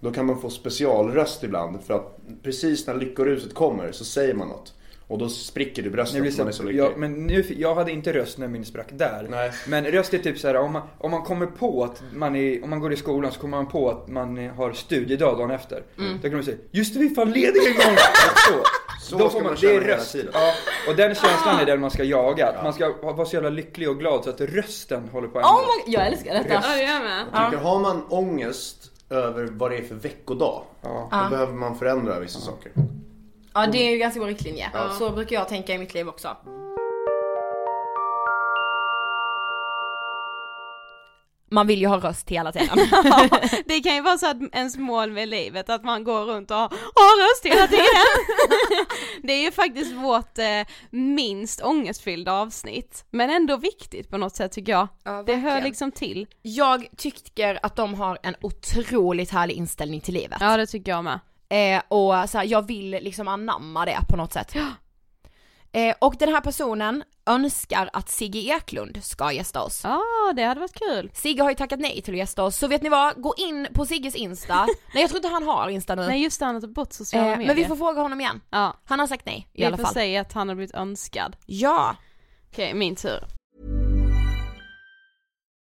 [0.00, 1.84] då kan man få specialröst ibland.
[1.84, 4.74] För att precis när lyckoruset kommer så säger man något.
[5.06, 6.82] Och då spricker i bröstet så, man är så lycklig.
[6.82, 9.26] ja, men nu, jag hade inte röst när min sprack där.
[9.30, 9.52] Nej.
[9.68, 12.64] Men röst är typ så här, om man, om man kommer på att man är,
[12.64, 15.82] om man går i skolan så kommer man på att man har studiedag dagen efter.
[15.98, 16.16] Mm.
[16.22, 17.96] Då kan man säga, just det vi är fan lediga imorgon!
[18.48, 18.62] så.
[19.00, 20.12] Så Då ska får man, man det är röst.
[20.12, 20.30] tiden.
[20.34, 20.52] Ja,
[20.88, 22.48] och den känslan är den man ska jaga.
[22.48, 25.44] Att Man ska vara så jävla lycklig och glad så att rösten håller på att
[25.44, 25.86] Oh ändras.
[25.86, 26.54] my, jag älskar detta.
[26.54, 27.24] Ja, det gör jag med.
[27.32, 30.62] Jag tycker har man ångest över vad det är för veckodag.
[30.82, 31.08] Ja.
[31.24, 32.72] Då behöver man förändra vissa saker.
[33.54, 34.70] Ja det är ju ganska bra riktlinje.
[34.98, 36.36] Så brukar jag tänka i mitt liv också.
[41.50, 42.78] Man vill ju ha röst hela tiden.
[43.04, 43.28] Ja,
[43.66, 46.56] det kan ju vara så att ens mål med livet, att man går runt och
[46.56, 47.86] har röst hela tiden.
[49.22, 50.44] Det är ju faktiskt vårt eh,
[50.90, 54.88] minst ångestfyllda avsnitt, men ändå viktigt på något sätt tycker jag.
[55.04, 56.26] Ja, det hör liksom till.
[56.42, 60.38] Jag tycker att de har en otroligt härlig inställning till livet.
[60.40, 61.20] Ja det tycker jag med.
[61.48, 64.54] Eh, och så här, jag vill liksom anamma det på något sätt.
[65.76, 69.80] Eh, och den här personen önskar att Sigge Eklund ska gästa oss.
[69.84, 70.02] Ja
[70.36, 71.10] det hade varit kul.
[71.14, 73.22] Sigge har ju tackat nej till att gästa oss, så vet ni vad?
[73.22, 74.54] Gå in på Sigges Insta.
[74.94, 76.06] nej jag tror inte han har Insta nu.
[76.06, 77.46] Nej just det, han har tagit bort sociala eh, medier.
[77.46, 78.40] men vi får fråga honom igen.
[78.50, 79.94] Ja, Han har sagt nej i vi alla får fall.
[79.94, 81.36] säga att han har blivit önskad.
[81.46, 81.96] Ja.
[82.52, 83.24] Okej, min tur.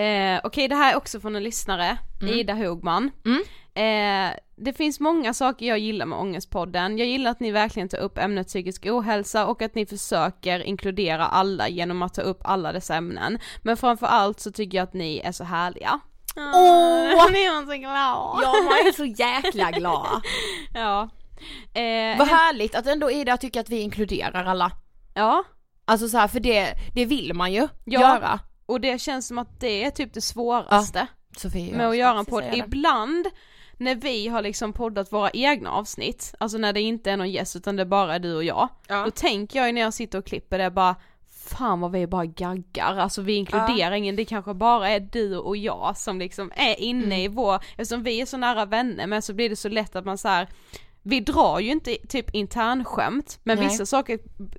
[0.00, 2.34] Eh, Okej, det här är också från en lyssnare, Mm.
[2.34, 3.10] Ida Hogman.
[3.74, 6.98] eh, det finns många saker jag gillar med Ångestpodden.
[6.98, 11.26] Jag gillar att ni verkligen tar upp ämnet psykisk ohälsa och att ni försöker inkludera
[11.26, 13.38] alla genom att ta upp alla dessa ämnen.
[13.62, 16.00] Men framförallt så tycker jag att ni är så härliga.
[16.36, 17.30] Åh!
[17.32, 18.38] Ni är så glad!
[18.42, 20.22] Ja, man är så jäkla glad.
[20.74, 21.08] ja.
[21.80, 24.72] Eh, Vad härligt att ändå Ida tycker att vi inkluderar alla.
[25.14, 25.44] Ja.
[25.84, 28.00] Alltså så här, för det, det vill man ju Ja.
[28.00, 28.38] göra.
[28.66, 31.06] Och det känns som att det är typ det svåraste.
[31.36, 32.44] Sofie, med att göra en podd.
[32.52, 33.26] Ibland
[33.78, 37.56] när vi har liksom poddat våra egna avsnitt, alltså när det inte är någon gäst
[37.56, 38.68] utan det bara är du och jag,
[39.04, 40.96] då tänker jag ju när jag sitter och klipper det bara
[41.48, 45.56] Fan vad vi bara gaggar, alltså vi inkluderar ingen, det kanske bara är du och
[45.56, 49.34] jag som liksom är inne i vår, eftersom vi är så nära vänner men så
[49.34, 50.48] blir det så lätt att man så här.
[51.08, 53.68] Vi drar ju inte typ internskämt, men Nej.
[53.68, 54.18] vissa saker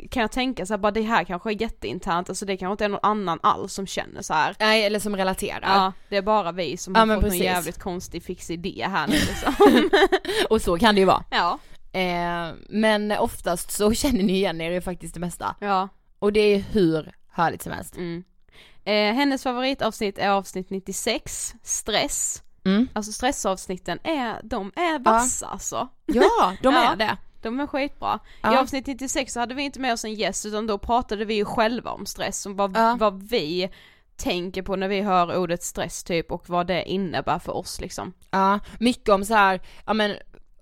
[0.09, 2.85] kan jag tänka så här, bara det här kanske är jätteinternt, alltså det kanske inte
[2.85, 4.55] är någon annan alls som känner så här.
[4.59, 5.75] Nej, eller som relaterar.
[5.75, 7.41] Ja, det är bara vi som Ja, har fått precis.
[7.41, 9.89] en jävligt konstig fix idé här nu liksom.
[10.49, 11.23] och så kan det ju vara.
[11.31, 11.59] Ja.
[11.99, 15.55] Eh, men oftast så känner ni igen er i faktiskt det mesta.
[15.59, 15.89] Ja.
[16.19, 17.97] Och det är hur härligt som helst.
[17.97, 18.23] Mm.
[18.85, 22.43] Eh, hennes favoritavsnitt är avsnitt 96, stress.
[22.67, 22.87] Mm.
[22.93, 25.87] Alltså stressavsnitten är, de är vassa alltså.
[26.05, 27.17] Ja, de är det.
[27.41, 28.19] De är skitbra.
[28.25, 28.59] I Ja.
[28.61, 31.45] avsnitt 96 så hade vi inte med oss en gäst utan då pratade vi ju
[31.45, 33.69] själva om stress, om vad, vad vi
[34.15, 38.13] tänker på när vi hör ordet stress typ och vad det innebär för oss liksom.
[38.31, 40.15] Ja, mycket om så här, ja men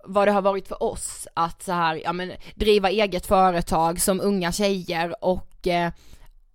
[0.07, 4.21] vad det har varit för oss att så här, ja men driva eget företag som
[4.21, 5.91] unga tjejer och eh,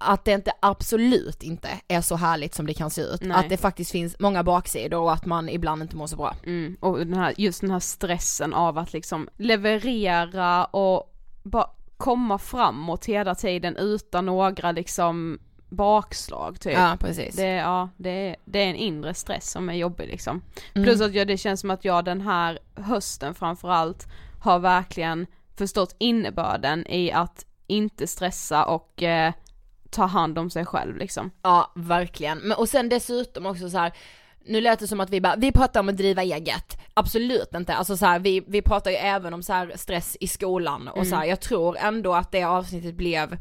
[0.00, 3.20] att det inte, absolut inte är så härligt som det kan se ut.
[3.22, 3.36] Nej.
[3.36, 6.34] Att det faktiskt finns många baksidor och att man ibland inte mår så bra.
[6.46, 12.38] Mm, och den här, just den här stressen av att liksom leverera och bara komma
[12.38, 16.72] framåt hela tiden utan några liksom bakslag typ.
[16.72, 17.36] Ja, precis.
[17.36, 20.42] Det, ja, det, är- det är en inre stress som är jobbig liksom.
[20.74, 20.84] Mm.
[20.86, 24.06] Plus att jag, det känns som att jag den här hösten framförallt
[24.40, 29.32] har verkligen förstått innebörden i att inte stressa och eh,
[29.90, 31.30] ta hand om sig själv liksom.
[31.42, 32.38] Ja, verkligen.
[32.38, 33.92] Men, och sen dessutom också så här.
[34.44, 36.78] Nu lät det som att vi bara, vi pratar om att driva eget.
[36.94, 37.74] Absolut inte.
[37.74, 40.96] Alltså så här, vi, vi pratar ju även om så här stress i skolan och
[40.96, 41.10] Mm.
[41.10, 43.36] så här, jag tror ändå att det avsnittet blev,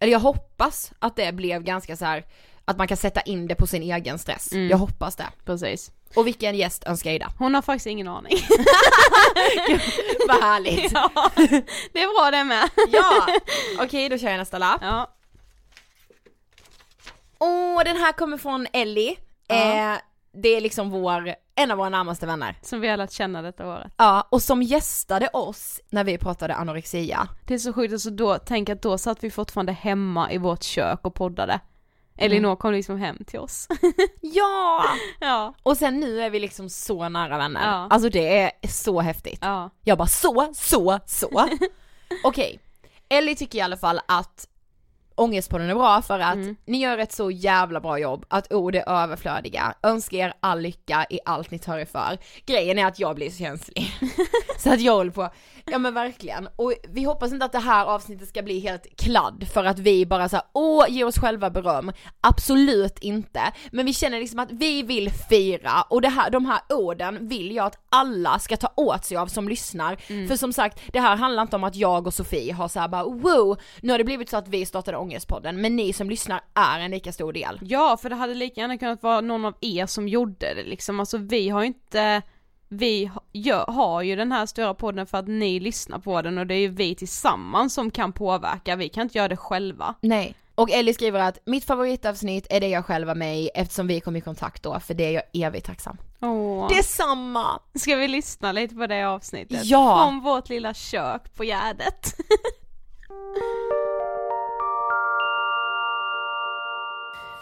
[0.00, 2.24] eller jag hoppas att det blev ganska så här
[2.64, 4.52] att man kan sätta in det på sin egen stress.
[4.52, 4.68] Mm.
[4.68, 5.26] Jag hoppas det.
[5.44, 5.90] Precis.
[6.16, 7.32] Och vilken gäst önskar Ida?
[7.38, 8.32] Hon har faktiskt ingen aning.
[10.28, 10.92] Vad härligt.
[10.94, 11.10] ja,
[11.92, 12.68] det är bra det med.
[12.92, 13.26] ja,
[13.84, 14.78] okej då kör jag nästa lapp.
[14.82, 15.10] Ja.
[17.40, 19.16] Åh, den här kommer från Ellie.
[19.46, 19.94] Ja.
[19.94, 19.98] Eh,
[20.32, 22.58] det är liksom vår, en av våra närmaste vänner.
[22.62, 23.92] Som vi har lärt känna detta året.
[23.96, 27.28] Ja, och som gästade oss när vi pratade anorexia.
[27.46, 30.62] Det är så sjukt, alltså då, tänk att då satt vi fortfarande hemma i vårt
[30.62, 31.60] kök och poddade.
[32.18, 33.68] Elinor kom liksom hem till oss.
[34.20, 34.84] Ja!
[35.20, 35.54] ja.
[35.62, 37.66] Och sen nu är vi liksom så nära vänner.
[37.66, 37.86] Ja.
[37.90, 39.38] Alltså det är så häftigt.
[39.42, 39.70] Ja.
[39.84, 41.48] Jag bara så, så, så.
[42.24, 42.60] Okej,
[43.08, 44.48] Ellie tycker i alla fall att
[45.20, 48.88] Ångestpodden är bra för att ni gör ett så jävla bra jobb, att ord är
[48.88, 52.18] överflödiga, önskar er all lycka i allt ni tar er för.
[52.46, 53.92] Grejen är att jag blir så känslig.
[54.58, 55.30] så att jag håller på,
[55.66, 56.48] ja men verkligen.
[56.56, 60.06] Och vi hoppas inte att det här avsnittet ska bli helt kladd för att vi
[60.06, 61.92] bara så här, åh, ger oss själva beröm.
[62.20, 63.40] Absolut inte.
[63.72, 67.54] Men vi känner liksom att vi vill fira och det här, de här orden vill
[67.54, 69.96] jag att alla ska ta åt sig av som lyssnar.
[70.28, 73.04] För som sagt, det här handlar inte om att jag och Sofie har såhär bara
[73.04, 76.78] wow, nu har det blivit så att vi startade Ångestpodden, men ni som lyssnar är
[76.78, 77.58] en lika stor del.
[77.62, 81.00] Ja, för det hade lika gärna kunnat vara någon av er som gjorde det liksom.
[81.00, 82.22] Alltså vi har inte,
[82.68, 86.46] vi gör, har ju den här stora podden för att ni lyssnar på den och
[86.46, 89.94] det är ju vi tillsammans som kan påverka, vi kan inte göra det själva.
[90.00, 90.34] Nej.
[90.54, 94.00] Och Ellie skriver att mitt favoritavsnitt är det jag själv var med i eftersom vi
[94.00, 95.96] kom i kontakt då, för det är jag evigt tacksam.
[96.20, 96.68] Åh.
[96.68, 97.60] Detsamma!
[97.74, 99.64] Ska vi lyssna lite på det avsnittet?
[99.64, 100.04] Ja.
[100.04, 102.14] Från vårt lilla kök på Gärdet.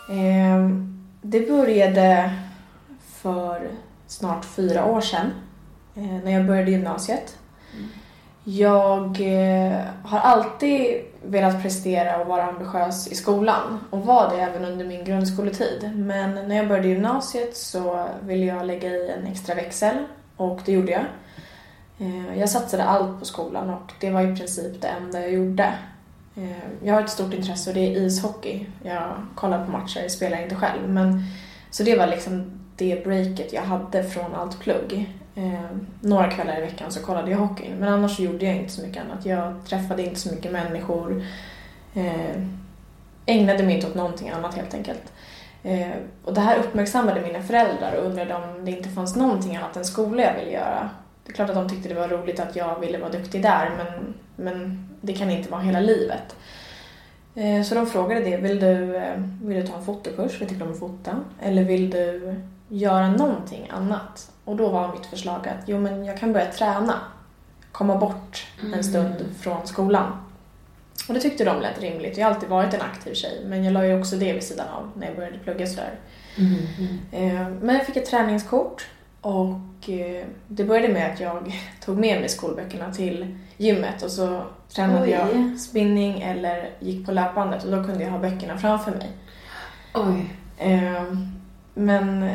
[0.09, 2.31] Ehm, det började
[3.01, 3.69] för
[4.07, 5.31] snart fyra år sedan
[5.95, 7.37] eh, när jag började gymnasiet.
[8.45, 14.65] Jag eh, har alltid velat prestera och vara ambitiös i skolan och var det även
[14.65, 15.93] under min grundskoletid.
[15.97, 19.97] Men när jag började gymnasiet så ville jag lägga i en extra växel
[20.37, 21.05] och det gjorde jag.
[21.99, 25.75] Ehm, jag satsade allt på skolan och det var i princip det enda jag gjorde.
[26.39, 28.67] Eh, jag har ett stort intresse och det är ishockey.
[28.83, 30.89] Jag kollar på matcher, jag spelar inte själv.
[30.89, 31.23] Men,
[31.71, 35.15] så det var liksom det breaket jag hade från allt plugg.
[35.35, 37.71] Eh, några kvällar i veckan så kollade jag hockey.
[37.79, 39.27] Men annars så gjorde jag inte så mycket annat.
[39.27, 41.25] Jag träffade inte så mycket människor.
[41.95, 42.43] Eh,
[43.27, 45.13] ägnade mig inte åt någonting annat helt enkelt.
[45.63, 49.77] Eh, och det här uppmärksammade mina föräldrar och undrade om det inte fanns någonting annat
[49.77, 50.91] än skola jag ville göra.
[51.25, 53.71] Det är klart att de tyckte det var roligt att jag ville vara duktig där
[53.77, 56.37] men, men det kan inte vara hela livet.
[57.35, 60.63] Eh, så de frågade det, vill du, eh, vill du ta en fotokurs, vi tycker
[60.67, 61.17] om att fota?
[61.43, 62.35] Eller vill du
[62.69, 64.31] göra någonting annat?
[64.45, 66.95] Och då var mitt förslag att jo men jag kan börja träna.
[67.73, 70.13] Komma bort en stund från skolan.
[71.09, 72.19] Och det tyckte de lät rimligt.
[72.19, 74.69] Jag har alltid varit en aktiv tjej men jag la ju också det vid sidan
[74.69, 75.95] av när jag började plugga sådär.
[77.13, 78.87] Eh, Men jag fick ett träningskort
[79.21, 79.89] och
[80.49, 84.43] det började med att jag tog med mig skolböckerna till gymmet och så
[84.75, 85.11] tränade Oj.
[85.11, 89.11] jag spinning eller gick på löpbandet och då kunde jag ha böckerna framför mig.
[89.95, 90.35] Oj.
[90.59, 91.03] Eh,
[91.75, 92.31] Men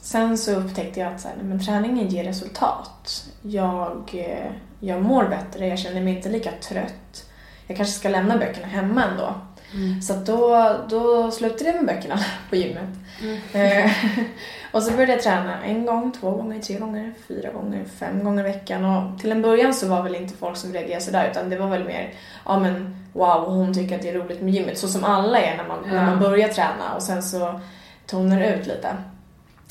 [0.00, 3.24] sen så upptäckte jag att så här, men träningen ger resultat.
[3.42, 7.24] Jag, eh, jag mår bättre, jag känner mig inte lika trött.
[7.66, 9.34] Jag kanske ska lämna böckerna hemma ändå.
[10.02, 12.18] Så att då, då slutade jag med böckerna
[12.50, 12.88] på gymmet.
[13.52, 13.90] Eh,
[14.72, 18.40] och så började jag träna en gång, två gånger, tre gånger, fyra gånger, fem gånger
[18.48, 18.84] i veckan.
[18.84, 21.66] Och till en början så var väl inte folk som reagerade sådär utan det var
[21.68, 22.14] väl mer,
[22.44, 24.78] ja men wow, hon tycker att det är roligt med gymmet.
[24.78, 26.28] Så som alla är när man, när man Ja.
[26.28, 27.60] börjar träna och sen så
[28.06, 28.96] tonar det ut lite.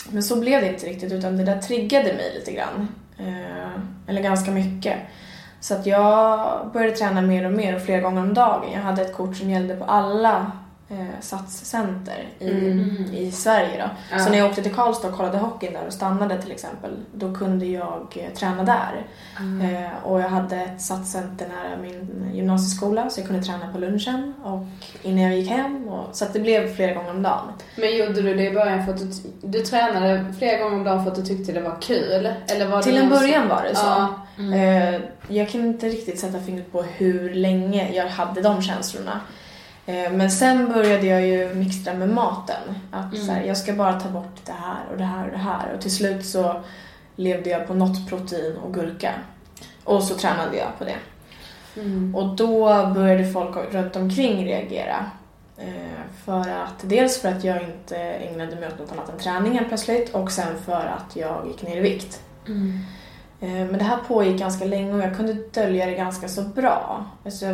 [0.10, 2.88] Men så blev det inte riktigt utan det där triggade mig lite grann.
[3.18, 4.95] Eh, eller ganska mycket.
[5.60, 6.39] Så att jag
[6.74, 8.72] började träna mer och mer och flera gånger om dagen.
[8.74, 10.52] Jag hade ett kort som gällde på alla
[10.90, 13.06] eh, satscenter i, Mm.
[13.14, 13.90] i Sverige då.
[14.12, 14.20] Ja.
[14.20, 17.36] Så när jag åkte till Karlstad och kollade hockeyn där och stannade till exempel, då
[17.36, 19.06] kunde jag eh, träna där.
[19.40, 19.76] Mm.
[19.76, 24.34] Eh, och jag hade ett satscenter nära min gymnasieskola så jag kunde träna på lunchen
[24.44, 24.66] och
[25.02, 25.88] innan jag gick hem.
[25.88, 27.54] Och, så det blev flera gånger om dagen.
[27.76, 29.08] Men gjorde du det i början för att du,
[29.42, 32.30] du tränade flera gånger om dagen för att du tyckte det var kul?
[32.48, 33.86] Eller var Till en början var det så.
[33.86, 34.20] Ja.
[34.56, 39.20] Eh, jag kan inte riktigt sätta fingret på hur länge jag hade de känslorna.
[39.90, 42.62] Eh, men sen började jag ju mixtra med maten.
[42.92, 43.26] Att Mm.
[43.26, 45.74] så här, jag ska bara ta bort det här och det här och det här.
[45.76, 46.62] Och till slut så
[47.16, 49.12] levde jag på något protein och gurka.
[49.84, 50.96] Och så tränade jag på det.
[51.82, 52.16] Mm.
[52.16, 52.66] Och då
[52.96, 55.06] började folk runt omkring reagera.
[55.58, 59.66] Eh, för att, dels för att jag inte ägnade mig åt något annat än träningen
[59.68, 62.22] plötsligt och sen för att jag gick ner i vikt.
[62.48, 62.80] Mm.
[63.42, 67.06] Eh, Men det här pågick ganska länge och jag kunde dölja det ganska så bra.
[67.26, 67.46] Alltså,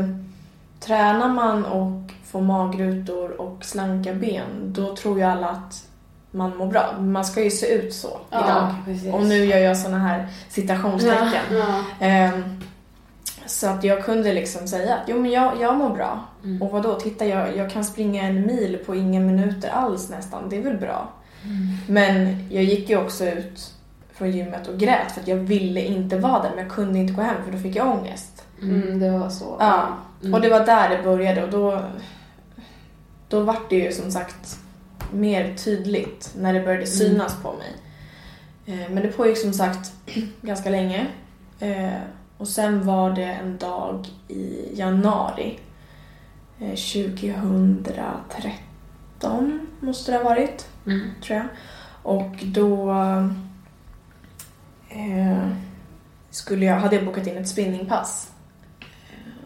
[0.79, 5.83] tränar man och får magrutor och slanka ben, då tror ju alla att
[6.31, 6.95] man mår bra.
[6.99, 8.75] Man ska ju se ut så Ja, idag.
[8.85, 9.13] precis.
[9.13, 11.31] Och nu gör jag såna här citationstecken.
[11.51, 11.57] Ja,
[11.99, 12.05] ja.
[12.05, 12.43] Ehm,
[13.45, 16.19] så att jag kunde liksom säga att jo men jag, jag mår bra.
[16.43, 16.61] Mm.
[16.61, 16.93] Och vad då?
[16.99, 20.49] titta jag, jag kan springa en mil på inga minuter alls nästan.
[20.49, 21.09] Det är väl bra.
[21.87, 23.73] Men jag gick ju också ut
[24.13, 27.13] från gymmet och grät för att jag ville inte vara där men jag kunde inte
[27.13, 28.43] gå hem för då fick jag ångest.
[28.61, 29.55] Mm, det var så.
[29.59, 29.87] Ja,
[30.21, 30.33] Mm.
[30.33, 31.81] och det var där det började och då,
[33.27, 34.59] då var det ju som sagt
[35.13, 37.73] mer tydligt när det började synas på mig.
[38.65, 39.91] Eh, Men det pågick som sagt
[40.41, 41.07] ganska länge.
[41.59, 41.93] Eh,
[42.37, 45.59] Och sen var det en dag i januari
[46.59, 51.09] eh, 2013 måste det ha varit, Mm.
[51.23, 51.47] tror jag.
[52.03, 52.91] Och då
[54.89, 55.47] eh,
[56.29, 58.31] skulle jag, hade jag bokat in ett spinningpass.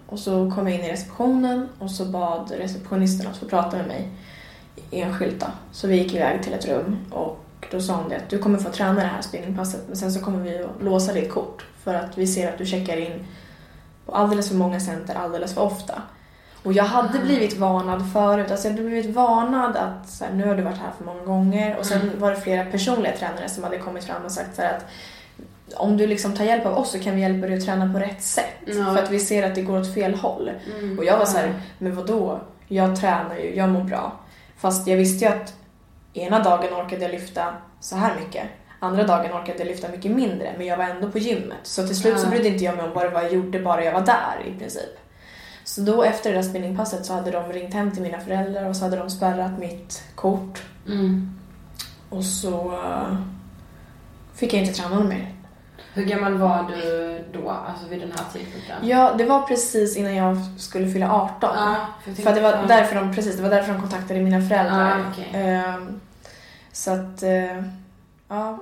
[0.10, 3.88] Och så kom jag in i receptionen och så bad receptionisten att få prata med
[3.88, 4.10] mig
[4.91, 5.47] enskilt då.
[5.72, 8.60] Så vi gick iväg till ett rum och då sa hon det att du kommer
[8.60, 11.93] få träna det här spinningpasset men sen så kommer vi att låsa ditt kort för
[11.93, 13.26] att vi ser att du checkar in
[14.05, 16.01] på alldeles för många center alldeles för ofta.
[16.64, 20.47] Och jag hade blivit varnad förut, alltså jag hade blivit varnad att så här, nu
[20.47, 23.64] har du varit här för många gånger och sen var det flera personliga tränare som
[23.64, 24.86] hade kommit fram och sagt så här att
[25.74, 28.00] om du liksom tar hjälp av oss så kan vi hjälpa dig att träna på
[28.00, 28.56] rätt sätt.
[28.66, 28.74] Ja.
[28.74, 30.52] För att vi ser att det går åt fel håll.
[30.80, 31.00] Mm.
[31.00, 32.42] Och jag var så här, men vad då?
[32.68, 34.20] Jag tränar ju, jag mår bra.
[34.58, 35.54] Fast jag visste ju att
[36.14, 38.44] ena dagen orkade jag lyfta så här mycket.
[38.80, 41.58] Andra dagen orkade jag lyfta mycket mindre, men jag var ändå på gymmet.
[41.64, 43.84] Så till slut så brydde inte jag mig om vad det var jag gjorde, bara
[43.84, 45.00] jag var där i princip.
[45.64, 48.76] Så då efter det där spinningpasset så hade de ringt hem till mina föräldrar och
[48.76, 50.64] så hade de spärrat mitt kort.
[50.88, 51.40] Mm.
[52.10, 53.16] Och så eh,
[54.36, 55.34] fick jag inte träna mer.
[56.00, 58.88] Hur gammal var du då, alltså vid den här tidpunkten?
[58.88, 61.50] Ja, det var precis innan jag skulle fylla 18.
[61.56, 64.41] Ja, för jag för det var därför de, precis, det var därför de kontaktade mina
[64.50, 65.00] föräldrar.
[65.00, 65.30] Ah, okej.
[65.34, 66.00] Ehm,
[66.72, 67.64] så att, eh,
[68.28, 68.58] ja.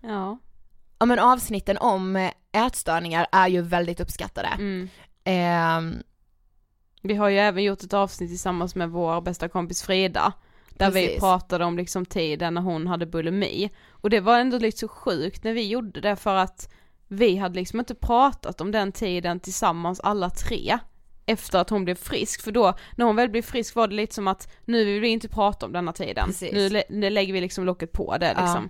[0.00, 0.38] Ja.
[0.98, 4.48] Ja men avsnitten om eh, ätstörningar är ju väldigt uppskattade.
[4.48, 4.88] Mm.
[5.24, 5.94] Ehm,
[7.02, 10.32] Vi har ju även gjort ett avsnitt tillsammans med vår bästa kompis Frida.
[10.78, 11.20] Där vi Precis.
[11.20, 13.70] pratade om liksom tiden när hon hade bulimi.
[13.90, 16.72] Och det var ändå lite så sjukt när vi gjorde det för att
[17.08, 20.78] vi hade liksom inte pratat om den tiden tillsammans alla tre.
[21.26, 24.14] efter att hon blev frisk, för då när hon väl blev frisk var det lite
[24.14, 26.52] som att nu vill vi inte prata om denna tiden, Precis.
[26.52, 28.68] nu, lä- nu lägger vi liksom locket på det liksom.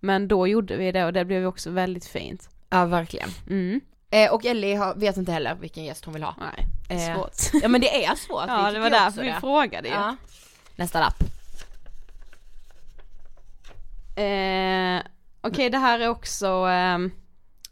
[0.00, 2.48] Men då gjorde vi det och det blev också väldigt fint.
[2.70, 3.28] Ja verkligen.
[3.50, 3.80] Mm.
[4.10, 6.34] Eh, och Ellie har, vet inte heller vilken gäst hon vill ha.
[6.38, 7.62] Nej, det är Eh, svårt.
[7.62, 8.44] Ja men det är svårt.
[8.48, 9.40] Ja, vi det var därför vi det.
[9.40, 9.94] frågade ju.
[9.94, 10.16] Ja.
[10.76, 11.22] Nästa lapp.
[14.16, 15.02] Eh,
[15.42, 17.10] Okej, det här är också ehm,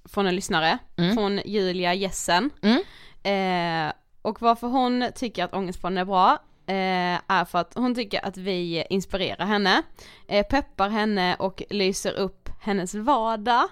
[0.05, 1.15] från en lyssnare, Mm.
[1.15, 2.51] från Julia Jessen.
[2.63, 2.83] Mm.
[3.23, 6.33] Eh, och varför hon tycker att Ångestpodden är bra
[6.67, 9.83] eh, är för att hon tycker att vi inspirerar henne,
[10.29, 13.69] eh, peppar henne och lyser upp hennes vardag.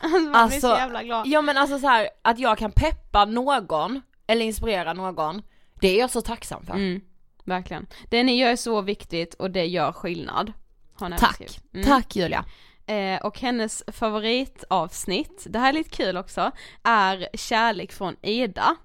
[0.34, 1.26] Alltså, så jävla glad.
[1.26, 5.42] ja men alltså så här att jag kan peppa någon eller inspirera någon,
[5.80, 6.72] det är jag så tacksam för.
[6.74, 7.00] Mm,
[7.44, 7.86] verkligen.
[8.10, 10.52] Det ni gör är så viktigt och det gör skillnad.
[11.00, 11.60] Har Tack.
[11.74, 11.86] Mm.
[11.86, 12.44] tack Julia.
[12.86, 16.50] Eh, och hennes favoritavsnitt, det här är lite kul också,
[16.84, 18.76] är Kärlek från Ida.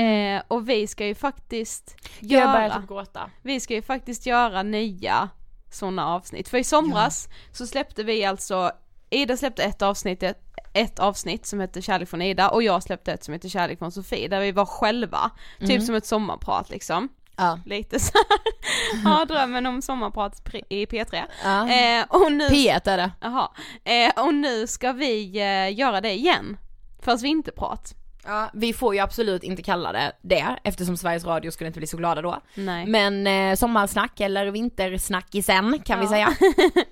[0.00, 2.30] Eh, och vi ska ju faktiskt Mm.
[2.32, 5.28] Göra, typ vi ska ju faktiskt göra nya
[5.72, 6.48] sådana avsnitt.
[6.48, 8.70] För i somras så släppte vi alltså,
[9.10, 10.42] Ida släppte ett avsnitt, ett,
[10.72, 13.92] ett avsnitt som heter Kärlek från Ida och jag släppte ett som heter Kärlek från
[13.92, 15.30] Sofie där vi var själva.
[15.58, 15.82] Typ Mm.
[15.82, 17.08] som ett sommarprat liksom.
[17.40, 17.58] Ja.
[17.66, 18.38] Lite så här.
[19.04, 21.22] ja drömmen om sommarprat i P3.
[21.44, 21.68] Ja.
[21.70, 23.10] Eh, och nu, P1 är det.
[23.20, 23.48] Jaha.
[23.84, 26.56] Eh, och nu ska vi eh, göra det igen.
[27.02, 27.94] Fast vinterprat.
[28.24, 31.86] Ja, vi får ju absolut inte kalla det det eftersom Sveriges Radio skulle inte bli
[31.86, 32.40] så glada då.
[32.54, 32.86] Nej.
[32.86, 36.10] Men eh, sommarsnack eller vintersnack i sen kan vi Ja.
[36.10, 36.28] säga.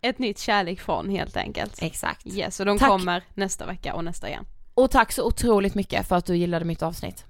[0.00, 1.82] Ett nytt kärlek från helt enkelt.
[1.82, 2.26] Exakt.
[2.26, 2.88] Yes, och de Tack.
[2.88, 4.44] kommer nästa vecka och nästa igen.
[4.74, 7.24] Och tack så otroligt mycket för att du gillade mitt avsnitt.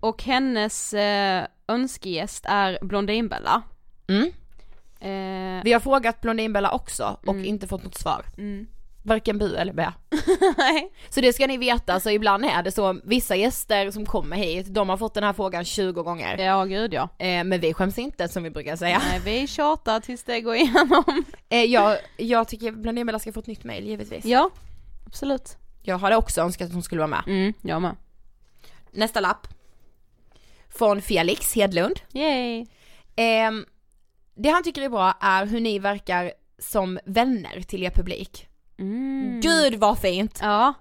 [0.00, 3.62] Och hennes eh, önskegäst är Blondinbella.
[4.08, 4.32] Mm.
[5.00, 7.44] Eh, Vi har frågat Blondinbella också och Mm.
[7.44, 8.24] inte fått något svar.
[8.38, 8.66] mm.
[9.02, 9.92] Varken bu eller bä.
[11.10, 14.66] Så det ska ni veta, så ibland är det så, vissa gäster som kommer hit,
[14.74, 16.38] de har fått den här frågan 20 gånger.
[16.38, 17.02] Ja, gud ja.
[17.18, 19.02] Eh, men vi skäms inte som vi brukar säga.
[19.10, 21.04] Nej, vi tjatar tills det går igenom.
[21.48, 24.24] Eh, jag, jag tycker Blondinbella ska få ett nytt mail givetvis.
[24.24, 24.50] Ja,
[25.06, 25.56] absolut.
[25.82, 27.22] Jag hade också önskat att hon skulle vara med.
[27.26, 27.96] Mm, jag med.
[28.90, 29.46] Nästa lapp.
[30.78, 32.00] Från Felix Hedlund.
[32.12, 32.66] Yay.
[33.16, 33.64] Ehm,
[34.34, 38.48] det han tycker är bra är hur ni verkar som vänner till er publik.
[38.78, 39.40] Mm.
[39.40, 40.38] Gud vad fint!
[40.42, 40.74] Ja.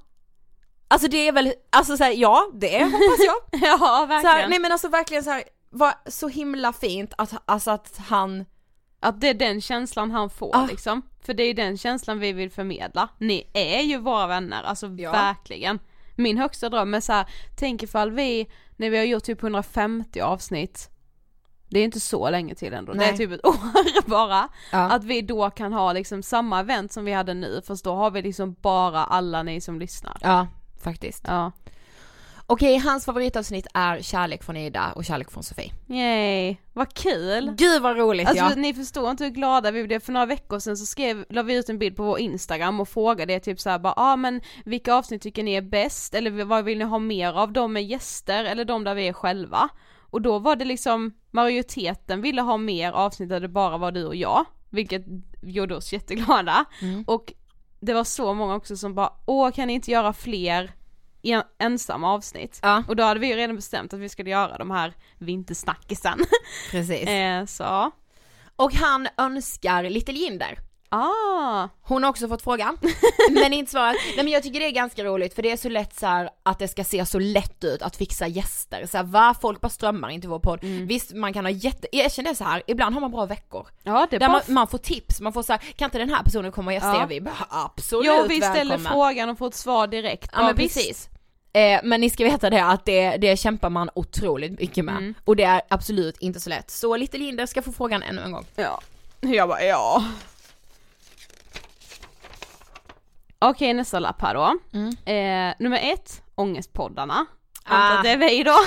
[0.87, 3.35] Alltså det är väl, alltså såhär, ja det hoppas jag.
[3.61, 4.35] ja, Så verkligen.
[4.35, 8.45] här, nej men alltså verkligen så här, var så himla fint att, alltså att han,
[8.99, 10.65] Att det är den känslan han får Ah.
[10.65, 11.01] liksom.
[11.25, 13.09] För det är den känslan vi vill förmedla.
[13.19, 15.11] Ni är ju våra vänner, alltså Ja.
[15.11, 15.79] verkligen.
[16.15, 17.25] Min högsta dröm är så här,
[17.59, 18.47] tänk ifall vi,
[18.77, 20.89] när vi har gjort typ 150 avsnitt,
[21.69, 23.09] det är inte så länge till ändå, det Nej.
[23.09, 24.49] är typ ett år bara.
[24.71, 24.91] Ja.
[24.91, 28.11] Att vi då kan ha liksom samma event som vi hade nu, fast då har
[28.11, 30.17] vi liksom bara alla ni som lyssnar.
[30.21, 30.47] ja
[30.85, 31.23] faktiskt.
[31.27, 31.51] Ja.
[32.47, 35.71] Okej, hans favoritavsnitt är Kärlek från Ida och Kärlek från Sofie.
[35.87, 37.53] Yay, vad kul!
[37.57, 38.55] Gud vad roligt Alltså ja.
[38.55, 41.55] ni förstår inte hur glada vi blev, för några veckor sedan så skrev, la vi
[41.55, 45.21] ut en bild på vår instagram och frågade typ såhär bara, ah, men vilka avsnitt
[45.21, 46.15] tycker ni är bäst?
[46.15, 47.53] Eller vad vill ni ha mer av?
[47.53, 49.69] De med gäster eller de där vi är själva?
[50.09, 54.05] Och då var det liksom, majoriteten ville ha mer avsnitt där det bara var du
[54.05, 55.05] och jag, vilket
[55.41, 56.65] gjorde oss jätteglada.
[56.81, 57.03] Mm.
[57.07, 57.33] Och
[57.79, 60.71] det var så många också som bara, åh kan ni inte göra fler
[61.31, 62.59] en, ensamma avsnitt?
[62.61, 62.83] Ja.
[62.87, 66.19] Och då hade vi ju redan bestämt att vi skulle göra de här vintersnackisen.
[66.71, 67.07] Precis.
[67.07, 67.91] eh, så,
[68.55, 70.59] Och han önskar Little Jinder.
[70.89, 72.77] ah, Hon har också fått frågan,
[73.31, 73.95] men inte svarat.
[74.15, 76.29] Nej men jag tycker det är ganska roligt för det är så lätt så här
[76.43, 78.85] att det ska se så lätt ut att fixa gäster.
[78.85, 79.35] Så här, va?
[79.41, 80.63] Folk bara strömmar inte vår podd.
[80.63, 80.87] Mm.
[80.87, 83.67] Visst man kan ha jätte, jag känner så här, ibland har man bra veckor.
[83.83, 86.09] ja det är Där man, man får tips, man får så här, kan inte den
[86.09, 86.95] här personen komma och gästa?
[86.99, 87.05] Ja.
[87.09, 88.89] Vi bara absolut Ja, vi ställer välkomna.
[88.89, 90.29] frågan och får ett svar direkt.
[90.33, 91.09] Ja men precis.
[91.55, 94.97] Eh, men ni ska veta det att det, det kämpar man otroligt mycket med.
[94.97, 95.13] Mm.
[95.25, 96.71] Och det är absolut inte så lätt.
[96.71, 98.45] Så Little Jinder ska få frågan ännu en gång.
[98.55, 98.81] Ja.
[99.21, 100.03] Jag bara ja.
[103.39, 104.57] Okej nästa lapp här då.
[104.73, 104.89] Mm.
[104.89, 107.25] Eh, nummer ett, Ångestpoddarna.
[107.63, 107.97] Ah.
[107.97, 108.57] Att det är vi då.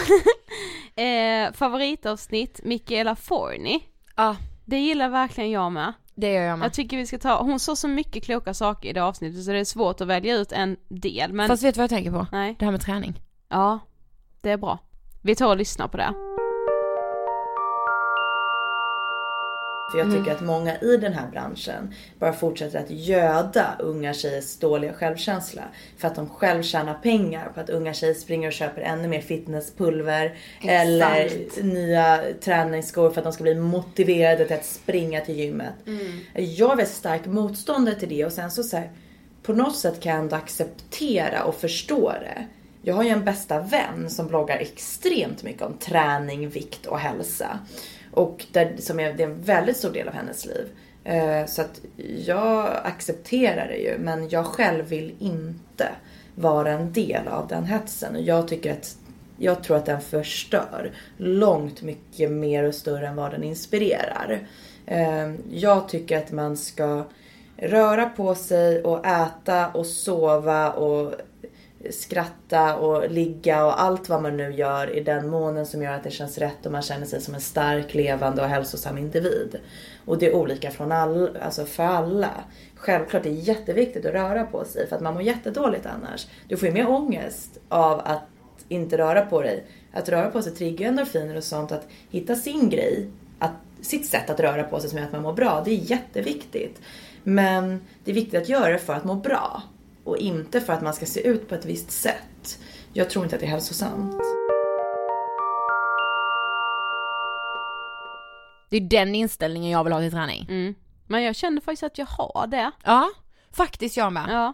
[1.03, 3.85] eh, favoritavsnitt, Michaela Forni.
[4.17, 5.93] Ja, Det gillar verkligen jag med.
[6.21, 6.67] Det gör jag med.
[6.67, 9.51] Jag tycker vi ska ta, hon sa så mycket kloka saker i det avsnittet så
[9.51, 12.11] det är svårt att välja ut en del men Fast vet du vad jag tänker
[12.13, 12.27] på?
[12.33, 13.21] nej, Det här med träning.
[13.49, 13.79] ja,
[14.41, 14.79] det är bra.
[15.23, 16.15] Vi tar och lyssnar på det.
[19.91, 24.57] För jag tycker att många i den här branschen bara fortsätter att göda unga tjejers
[24.57, 25.63] dåliga självkänsla.
[25.97, 29.21] För att de själv tjänar pengar på att unga tjejer springer och köper ännu mer
[29.21, 30.37] fitnesspulver.
[30.63, 31.31] Eller
[31.63, 35.75] nya träningsskor för att de ska bli motiverade till att springa till gymmet.
[36.35, 38.91] Jag är väldigt stark motståndare till det och sen så, så här,
[39.43, 42.47] på något sätt kan jag ändå acceptera och förstå det.
[42.83, 47.59] Jag har ju en bästa vän som bloggar extremt mycket om träning, vikt och hälsa.
[48.13, 50.69] Och där, som är, det är en väldigt stor del av hennes liv.
[51.05, 51.81] Eh, så att
[52.27, 55.89] jag accepterar det ju men jag själv vill inte
[56.35, 58.17] vara en del av den hetsen.
[58.17, 58.97] Och jag tycker att
[59.39, 64.49] jag tror att den förstör långt mycket mer och större än vad den inspirerar.
[64.87, 67.05] Eh, jag tycker att man ska
[67.57, 71.15] röra på sig och äta och sova och
[71.91, 76.05] skratta och ligga och allt vad man nu gör i den månen som gör att
[76.05, 79.61] det känns rätt och man känner sig som en stark, levande och hälsosam individ.
[80.05, 82.31] Och det är olika från all, alltså för alla.
[82.75, 86.27] Självklart är det jätteviktigt att röra på sig för att man mår jättedåligt annars.
[86.49, 88.23] Du får ju mer ångest av att
[88.69, 89.67] inte röra på dig.
[89.93, 91.73] Att röra på sig triggar endorfiner och sånt.
[91.73, 95.23] Att hitta sin grej, att, sitt sätt att röra på sig som gör att man
[95.23, 95.63] mår bra.
[95.65, 96.81] Det är jätteviktigt.
[97.23, 99.63] Men det är viktigt att göra det för att må bra.
[100.09, 102.59] Och inte för att man ska se ut på ett visst sätt.
[102.93, 104.17] Jag tror inte att det är hälsosamt.
[108.71, 110.47] Det är den inställningen jag vill ha till träning.
[110.49, 110.75] Mm.
[111.07, 112.71] Men jag känner faktiskt att jag har det.
[112.85, 113.11] Ja,
[113.53, 114.27] faktiskt jag med.
[114.29, 114.53] Ja.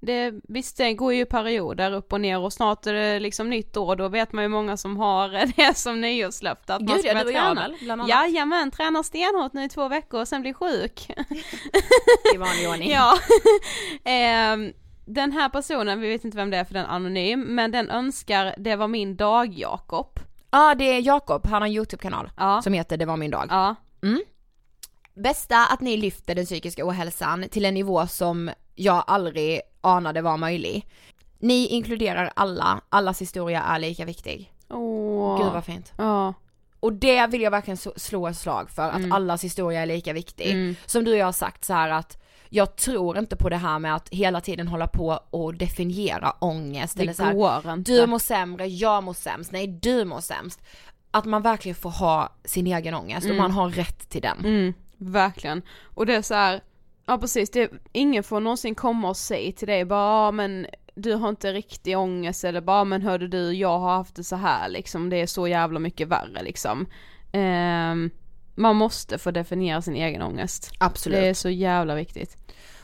[0.00, 3.76] Det, visst det går ju perioder upp och ner och snart är det liksom nytt
[3.76, 7.08] år, då vet man ju många som har det som nyårslöfte att man Gud, ska
[7.08, 7.60] ja, börja träna.
[7.60, 8.10] väl, bland annat.
[8.10, 11.10] Jajamän, tränar stenhårt nu i två veckor och sen blir sjuk.
[12.34, 12.90] I vanlig ordning.
[12.98, 13.18] ja.
[14.04, 14.72] Ehm,
[15.04, 17.90] den här personen, vi vet inte vem det är för den är anonym, men den
[17.90, 20.20] önskar det var min dag Jakob.
[20.50, 22.30] Ja det är Jakob, han har en YouTube-kanal
[22.62, 23.46] som heter Det var min dag.
[23.50, 23.74] Ja.
[24.02, 24.22] Mm.
[25.14, 30.36] Bästa att ni lyfter den psykiska ohälsan till en nivå som jag aldrig anade var
[30.36, 30.88] möjlig.
[31.38, 34.52] Ni inkluderar alla, allas historia är lika viktig.
[34.70, 35.42] Åh.
[35.42, 35.92] Gud vad fint.
[35.98, 36.34] Ja.
[36.80, 39.12] Och det vill jag verkligen slå ett slag för, att Mm.
[39.12, 40.50] allas historia är lika viktig.
[40.50, 40.76] Mm.
[40.86, 42.21] Som du och jag har sagt så här att
[42.54, 46.96] jag tror inte på det här med att hela tiden hålla på och definiera ångest
[46.96, 47.92] Det eller så här, går inte.
[47.92, 50.60] du mår sämre, jag mår sämst, nej du mår sämst.
[51.10, 53.36] Att man verkligen får ha sin egen ångest Mm.
[53.36, 54.38] och man har rätt till den.
[54.38, 55.62] Mm, verkligen.
[55.94, 56.60] Och det är så här,
[57.06, 61.14] ja precis, det, ingen får någonsin komma och säga till dig bara, ja men du
[61.14, 64.68] har inte riktig ångest eller bara, men hörde du, jag har haft det så här
[64.68, 66.86] liksom, det är så jävla mycket värre liksom.
[67.32, 68.10] Ehm,
[68.54, 70.72] man måste få definiera sin egen ångest.
[70.78, 71.18] Absolut.
[71.20, 72.36] Det är så jävla viktigt.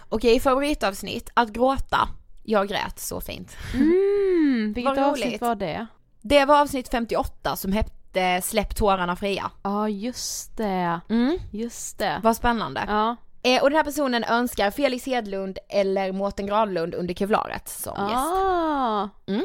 [0.09, 2.09] Okej, favoritavsnitt, att gråta.
[2.42, 3.56] Jag grät så fint.
[3.74, 5.40] Mm, vilket Vad avsnitt roligt.
[5.40, 5.86] var det?
[6.22, 9.50] Det var avsnitt 58 som hette Släpp tårarna fria.
[9.62, 11.38] Ja just det, Mm.
[11.52, 12.20] just det.
[12.22, 12.84] Vad spännande.
[12.88, 13.16] Ja.
[13.42, 18.16] Eh, och den här personen önskar Felix Hedlund eller Mårten Granlund under kevlaret som gäst.
[18.16, 19.09] Ah.
[19.26, 19.44] Mm.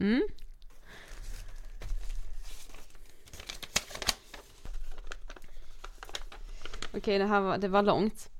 [0.00, 0.22] Mm.
[6.96, 8.30] Okej, det här var, det var långt.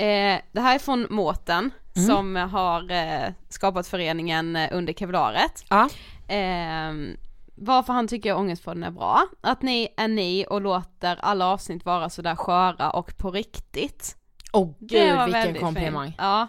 [0.00, 2.08] Eh, det här är från Mårten Mm.
[2.08, 5.64] som har eh, skapat föreningen eh, under kevlaret.
[5.68, 5.88] Ja.
[6.34, 6.92] Eh,
[7.54, 9.22] varför han tycker Ångestpodden är bra.
[9.40, 14.16] Att ni är ni och låter alla avsnitt vara sådär sköra och på riktigt.
[14.52, 16.04] Åh Det gud vilken komplimang.
[16.06, 16.16] fint.
[16.18, 16.48] Ja.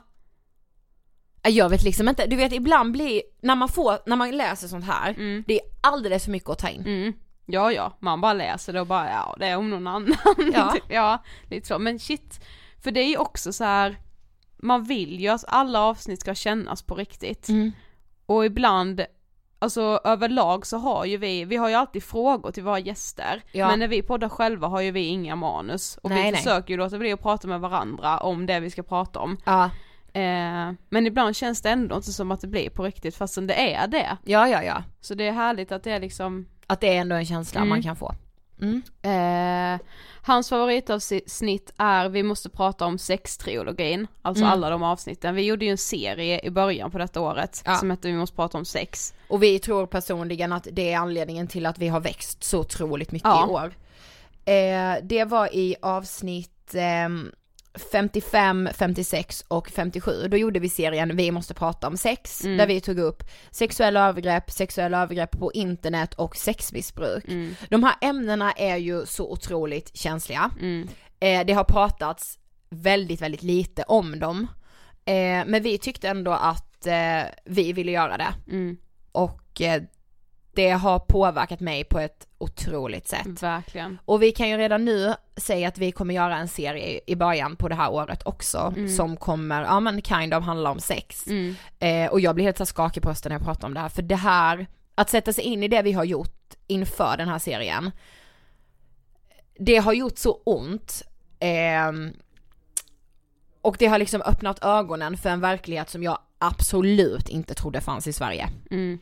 [1.44, 4.86] Jag vet liksom inte, du vet ibland blir, när man får, när man läser sånt
[4.86, 5.14] här,
[5.48, 6.82] det är alldeles för mycket att ta in.
[6.86, 7.14] Mm.
[7.46, 10.16] Ja, ja, man bara läser det och bara ja, det är om någon annan.
[10.54, 10.76] Ja.
[10.90, 11.80] ja, lite så.
[11.80, 12.46] Men shit,
[12.84, 13.98] för det är ju också så här.
[14.58, 17.50] man vill ju att alla avsnitt ska kännas på riktigt.
[17.50, 17.72] Mm.
[18.26, 19.06] Och ibland,
[19.60, 23.42] alltså överlag så har ju vi, vi har ju alltid frågor till våra gäster.
[23.52, 23.68] Ja.
[23.68, 25.98] Men när vi poddar själva har ju vi inga manus.
[26.04, 26.42] Och Nej, vi nej.
[26.42, 29.38] försöker ju låta bli att prata med varandra om det vi ska prata om.
[29.46, 29.64] Ja.
[30.14, 33.74] Eh, men ibland känns det ändå inte som att det blir på riktigt fastän det
[33.74, 34.18] är det.
[34.24, 34.84] Ja, ja, ja.
[35.02, 37.70] Så det är härligt att det är liksom Att det är ändå en känsla Mm.
[37.70, 38.14] man kan få.
[38.62, 38.82] Mm.
[39.02, 39.82] Eh,
[40.24, 44.54] hans favoritavsnitt är Vi måste prata om sextrilogin, alltså Mm.
[44.54, 45.36] alla de avsnitten.
[45.36, 47.76] Vi gjorde ju en serie i början på detta året Ja.
[47.76, 49.14] som hette Vi måste prata om sex.
[49.28, 53.12] Och vi tror personligen att det är anledningen till att vi har växt så otroligt
[53.12, 53.48] mycket Ja.
[53.48, 53.74] i år.
[54.46, 57.32] Eh, det var i avsnitt ehm,
[57.92, 60.28] 55, 56 och 57.
[60.28, 62.58] Då gjorde vi serien Vi måste prata om sex, Mm.
[62.58, 67.28] där vi tog upp sexuella övergrepp, sexuella övergrepp på internet och sexmissbruk.
[67.28, 67.56] Mm.
[67.70, 70.52] De här ämnena är ju så otroligt känsliga.
[70.62, 70.88] Mm.
[71.20, 74.48] Eh, det har pratats väldigt, väldigt lite om dem.
[75.06, 78.34] Eh, men vi tyckte ändå att eh, vi ville göra det.
[78.48, 78.78] Mm.
[79.12, 79.82] Och eh,
[80.54, 83.44] det har påverkat mig på ett otroligt sätt.
[83.44, 84.00] Verkligen.
[84.06, 87.56] Och vi kan ju redan nu säga att vi kommer göra en serie i början
[87.56, 88.90] på det här året också Mm.
[88.90, 91.28] som kommer, ja men kind of handla om sex.
[91.28, 91.56] Mm.
[91.80, 93.90] Eh, och jag blir helt så skakig på rösten när jag pratar om det här
[93.90, 97.40] för det här, att sätta sig in i det vi har gjort inför den här
[97.40, 97.92] serien.
[99.60, 101.02] Det har gjort så ont.
[101.40, 102.14] ehm,
[103.62, 108.08] och det har liksom öppnat ögonen för en verklighet som jag absolut inte trodde fanns
[108.08, 108.50] i Sverige.
[108.72, 109.00] Mm.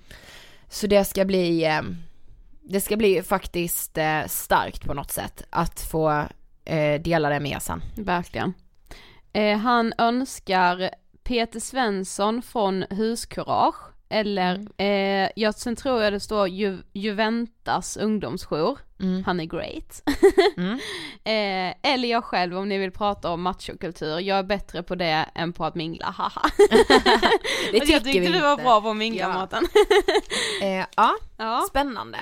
[0.69, 1.81] Så det ska bli, eh,
[2.61, 6.25] det ska bli faktiskt eh, starkt på något sätt att få
[6.65, 7.81] eh, dela det med er sen.
[7.95, 8.53] Verkligen.
[9.33, 10.89] Eh, han önskar
[11.23, 18.77] Peter Svensson från Huskurage, eller eh, jag, sen tror jag det står Ju, Juventas ungdomsjour,
[19.25, 20.01] han är great.
[21.23, 25.25] eh, eller jag själv om ni vill prata om machokultur, jag är bättre på det
[25.35, 26.49] än på att mingla, haha.
[27.71, 28.63] Det jag tycker tyckte vi du var inte.
[28.63, 29.61] bra på att mingla Ja.
[30.61, 32.17] Eh, ja, ja, spännande.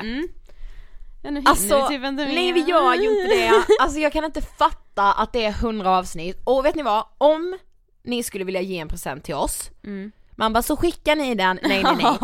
[1.23, 2.33] Ja, nu Alltså, vi typ inte mer.
[2.35, 3.51] nej gör ju inte det.
[3.79, 6.41] Alltså jag kan inte fatta att det är 100 avsnitt.
[6.43, 7.05] Och vet ni vad?
[7.17, 7.57] Om
[8.03, 10.11] ni skulle vilja ge en present till oss, Mm.
[10.39, 12.17] Man bara så skickar ni den, nej nej nej.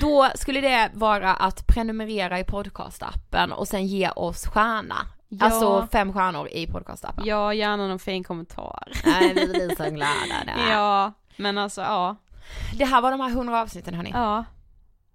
[0.00, 4.96] Då skulle det vara att prenumerera i podcastappen och sen ge oss stjärna.
[5.28, 5.46] Ja.
[5.46, 7.24] Alltså fem stjärnor i podcastappen.
[7.26, 8.92] Ja, gärna någon fin kommentar.
[9.04, 10.70] Nej, vi blir så glada där.
[10.70, 12.16] Ja, men alltså ja.
[12.78, 14.10] Det här var de här 100 avsnitten hörni.
[14.14, 14.44] Ja.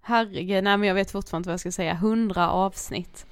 [0.02, 1.92] Herregud, nej men jag vet fortfarande inte vad jag ska säga.
[1.92, 3.26] 100 avsnitt.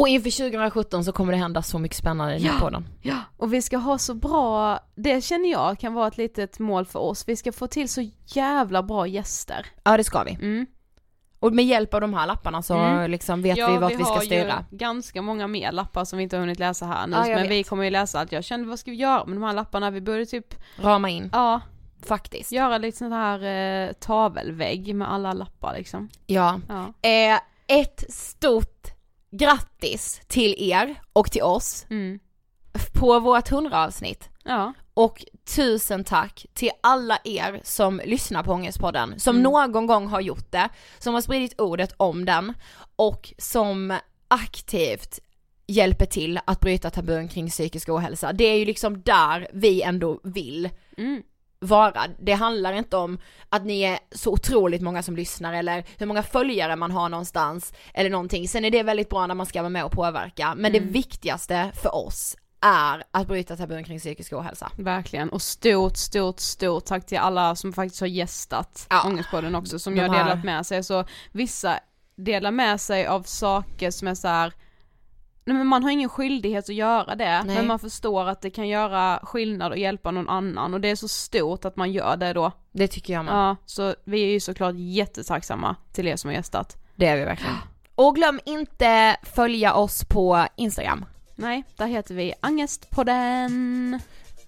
[0.00, 2.52] Och inför 2017 så kommer det hända så mycket spännande i Ja.
[2.60, 2.88] podden.
[3.02, 6.86] Ja, och vi ska ha så bra, det känner jag kan vara ett litet mål
[6.86, 7.28] för oss.
[7.28, 9.66] Vi ska få till så jävla bra gäster.
[9.84, 10.30] Ja det ska vi.
[10.34, 10.66] Mm.
[11.38, 13.10] Och med hjälp av de här lapparna så Mm.
[13.10, 14.64] liksom vet ja, vi vart vi, ska har styra.
[14.70, 17.42] ju ganska många mer lappar som vi inte har hunnit läsa här nu, Ja, men
[17.42, 17.68] vi vet.
[17.68, 18.32] kommer ju läsa allt.
[18.32, 19.90] Jag kände, vad ska vi göra med de här lapparna?
[19.90, 21.30] Vi började typ, Rama in.
[21.32, 21.60] ja,
[22.06, 22.52] Faktiskt.
[22.52, 23.42] göra lite sån här
[23.88, 26.08] eh, tavelvägg med alla lappar liksom.
[26.26, 26.60] Ja.
[26.68, 27.08] Ja.
[27.08, 28.86] Eh, ett stort
[29.30, 32.18] grattis till er och till oss Mm.
[32.94, 34.28] på vårt 100 avsnitt.
[34.44, 34.72] Ja.
[34.94, 35.24] Och
[35.56, 39.42] tusen tack till alla er som lyssnar på Ångestpodden, som Mm.
[39.52, 40.68] någon gång har gjort det,
[40.98, 42.54] som har spridit ordet om den
[42.96, 45.18] och som aktivt
[45.66, 48.32] hjälper till att bryta tabun kring psykisk ohälsa.
[48.32, 51.22] Det är ju liksom där vi ändå vill Mm.
[51.60, 52.02] Vara.
[52.18, 56.22] Det handlar inte om att ni är så otroligt många som lyssnar eller hur många
[56.22, 58.48] följare man har någonstans eller någonting.
[58.48, 60.86] Sen är det väldigt bra när man ska vara med och påverka, men Mm.
[60.86, 64.70] det viktigaste för oss är att bryta tabun kring psykisk ohälsa.
[64.76, 69.02] Verkligen, och stort, stort, stort tack till alla som faktiskt har gästat Ja.
[69.06, 70.84] Ångestpodden också, som De jag har delat med sig.
[70.84, 71.80] Så vissa
[72.16, 74.52] delar med sig av saker som är så här.
[75.44, 77.56] Nej men man har ingen skyldighet att göra det, Nej.
[77.56, 80.96] men man förstår att det kan göra skillnad och hjälpa någon annan och det är
[80.96, 82.52] så stort att man gör det då.
[82.72, 83.34] Det tycker jag med.
[83.34, 86.76] Ja, så vi är ju såklart jättetacksamma till er som har gästat.
[86.96, 87.56] Det är vi verkligen.
[87.94, 91.04] Och glöm inte följa oss på Instagram.
[91.34, 94.00] Nej, där heter vi Angestpodden.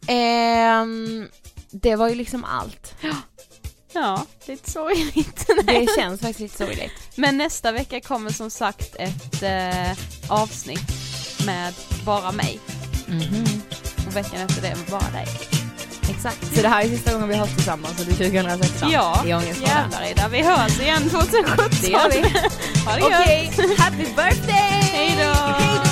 [0.07, 1.29] Ehm,
[1.71, 2.95] det var ju liksom allt.
[3.01, 3.15] Ja,
[4.47, 5.47] lite sorgligt.
[5.67, 6.93] Det känns faktiskt lite sorgligt.
[7.15, 9.93] Men nästa vecka kommer som sagt ett eh,
[10.29, 10.93] avsnitt
[11.47, 11.75] med
[12.05, 12.61] bara mig.
[13.07, 13.45] Mhm.
[14.07, 15.27] Och veckan efter det med bara dig.
[16.11, 16.55] Exakt.
[16.57, 20.07] Så det här är sista gången vi hörs tillsammans det är 2016 Ja, i Ångestpodden.
[20.11, 21.57] Ida, vi hörs igen 2017.
[21.81, 22.23] Det gör vi.
[22.87, 23.79] ha det Okej, gött.
[23.79, 24.83] happy birthday!
[24.93, 25.92] Hej då!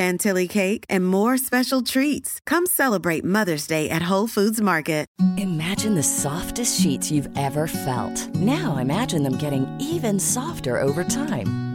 [0.00, 2.40] chantilly cake, and more special treats.
[2.46, 5.06] Come celebrate Mother's Day at Whole Foods Market.
[5.36, 8.34] Imagine the softest sheets you've ever felt.
[8.36, 11.69] Now imagine them getting even softer over time.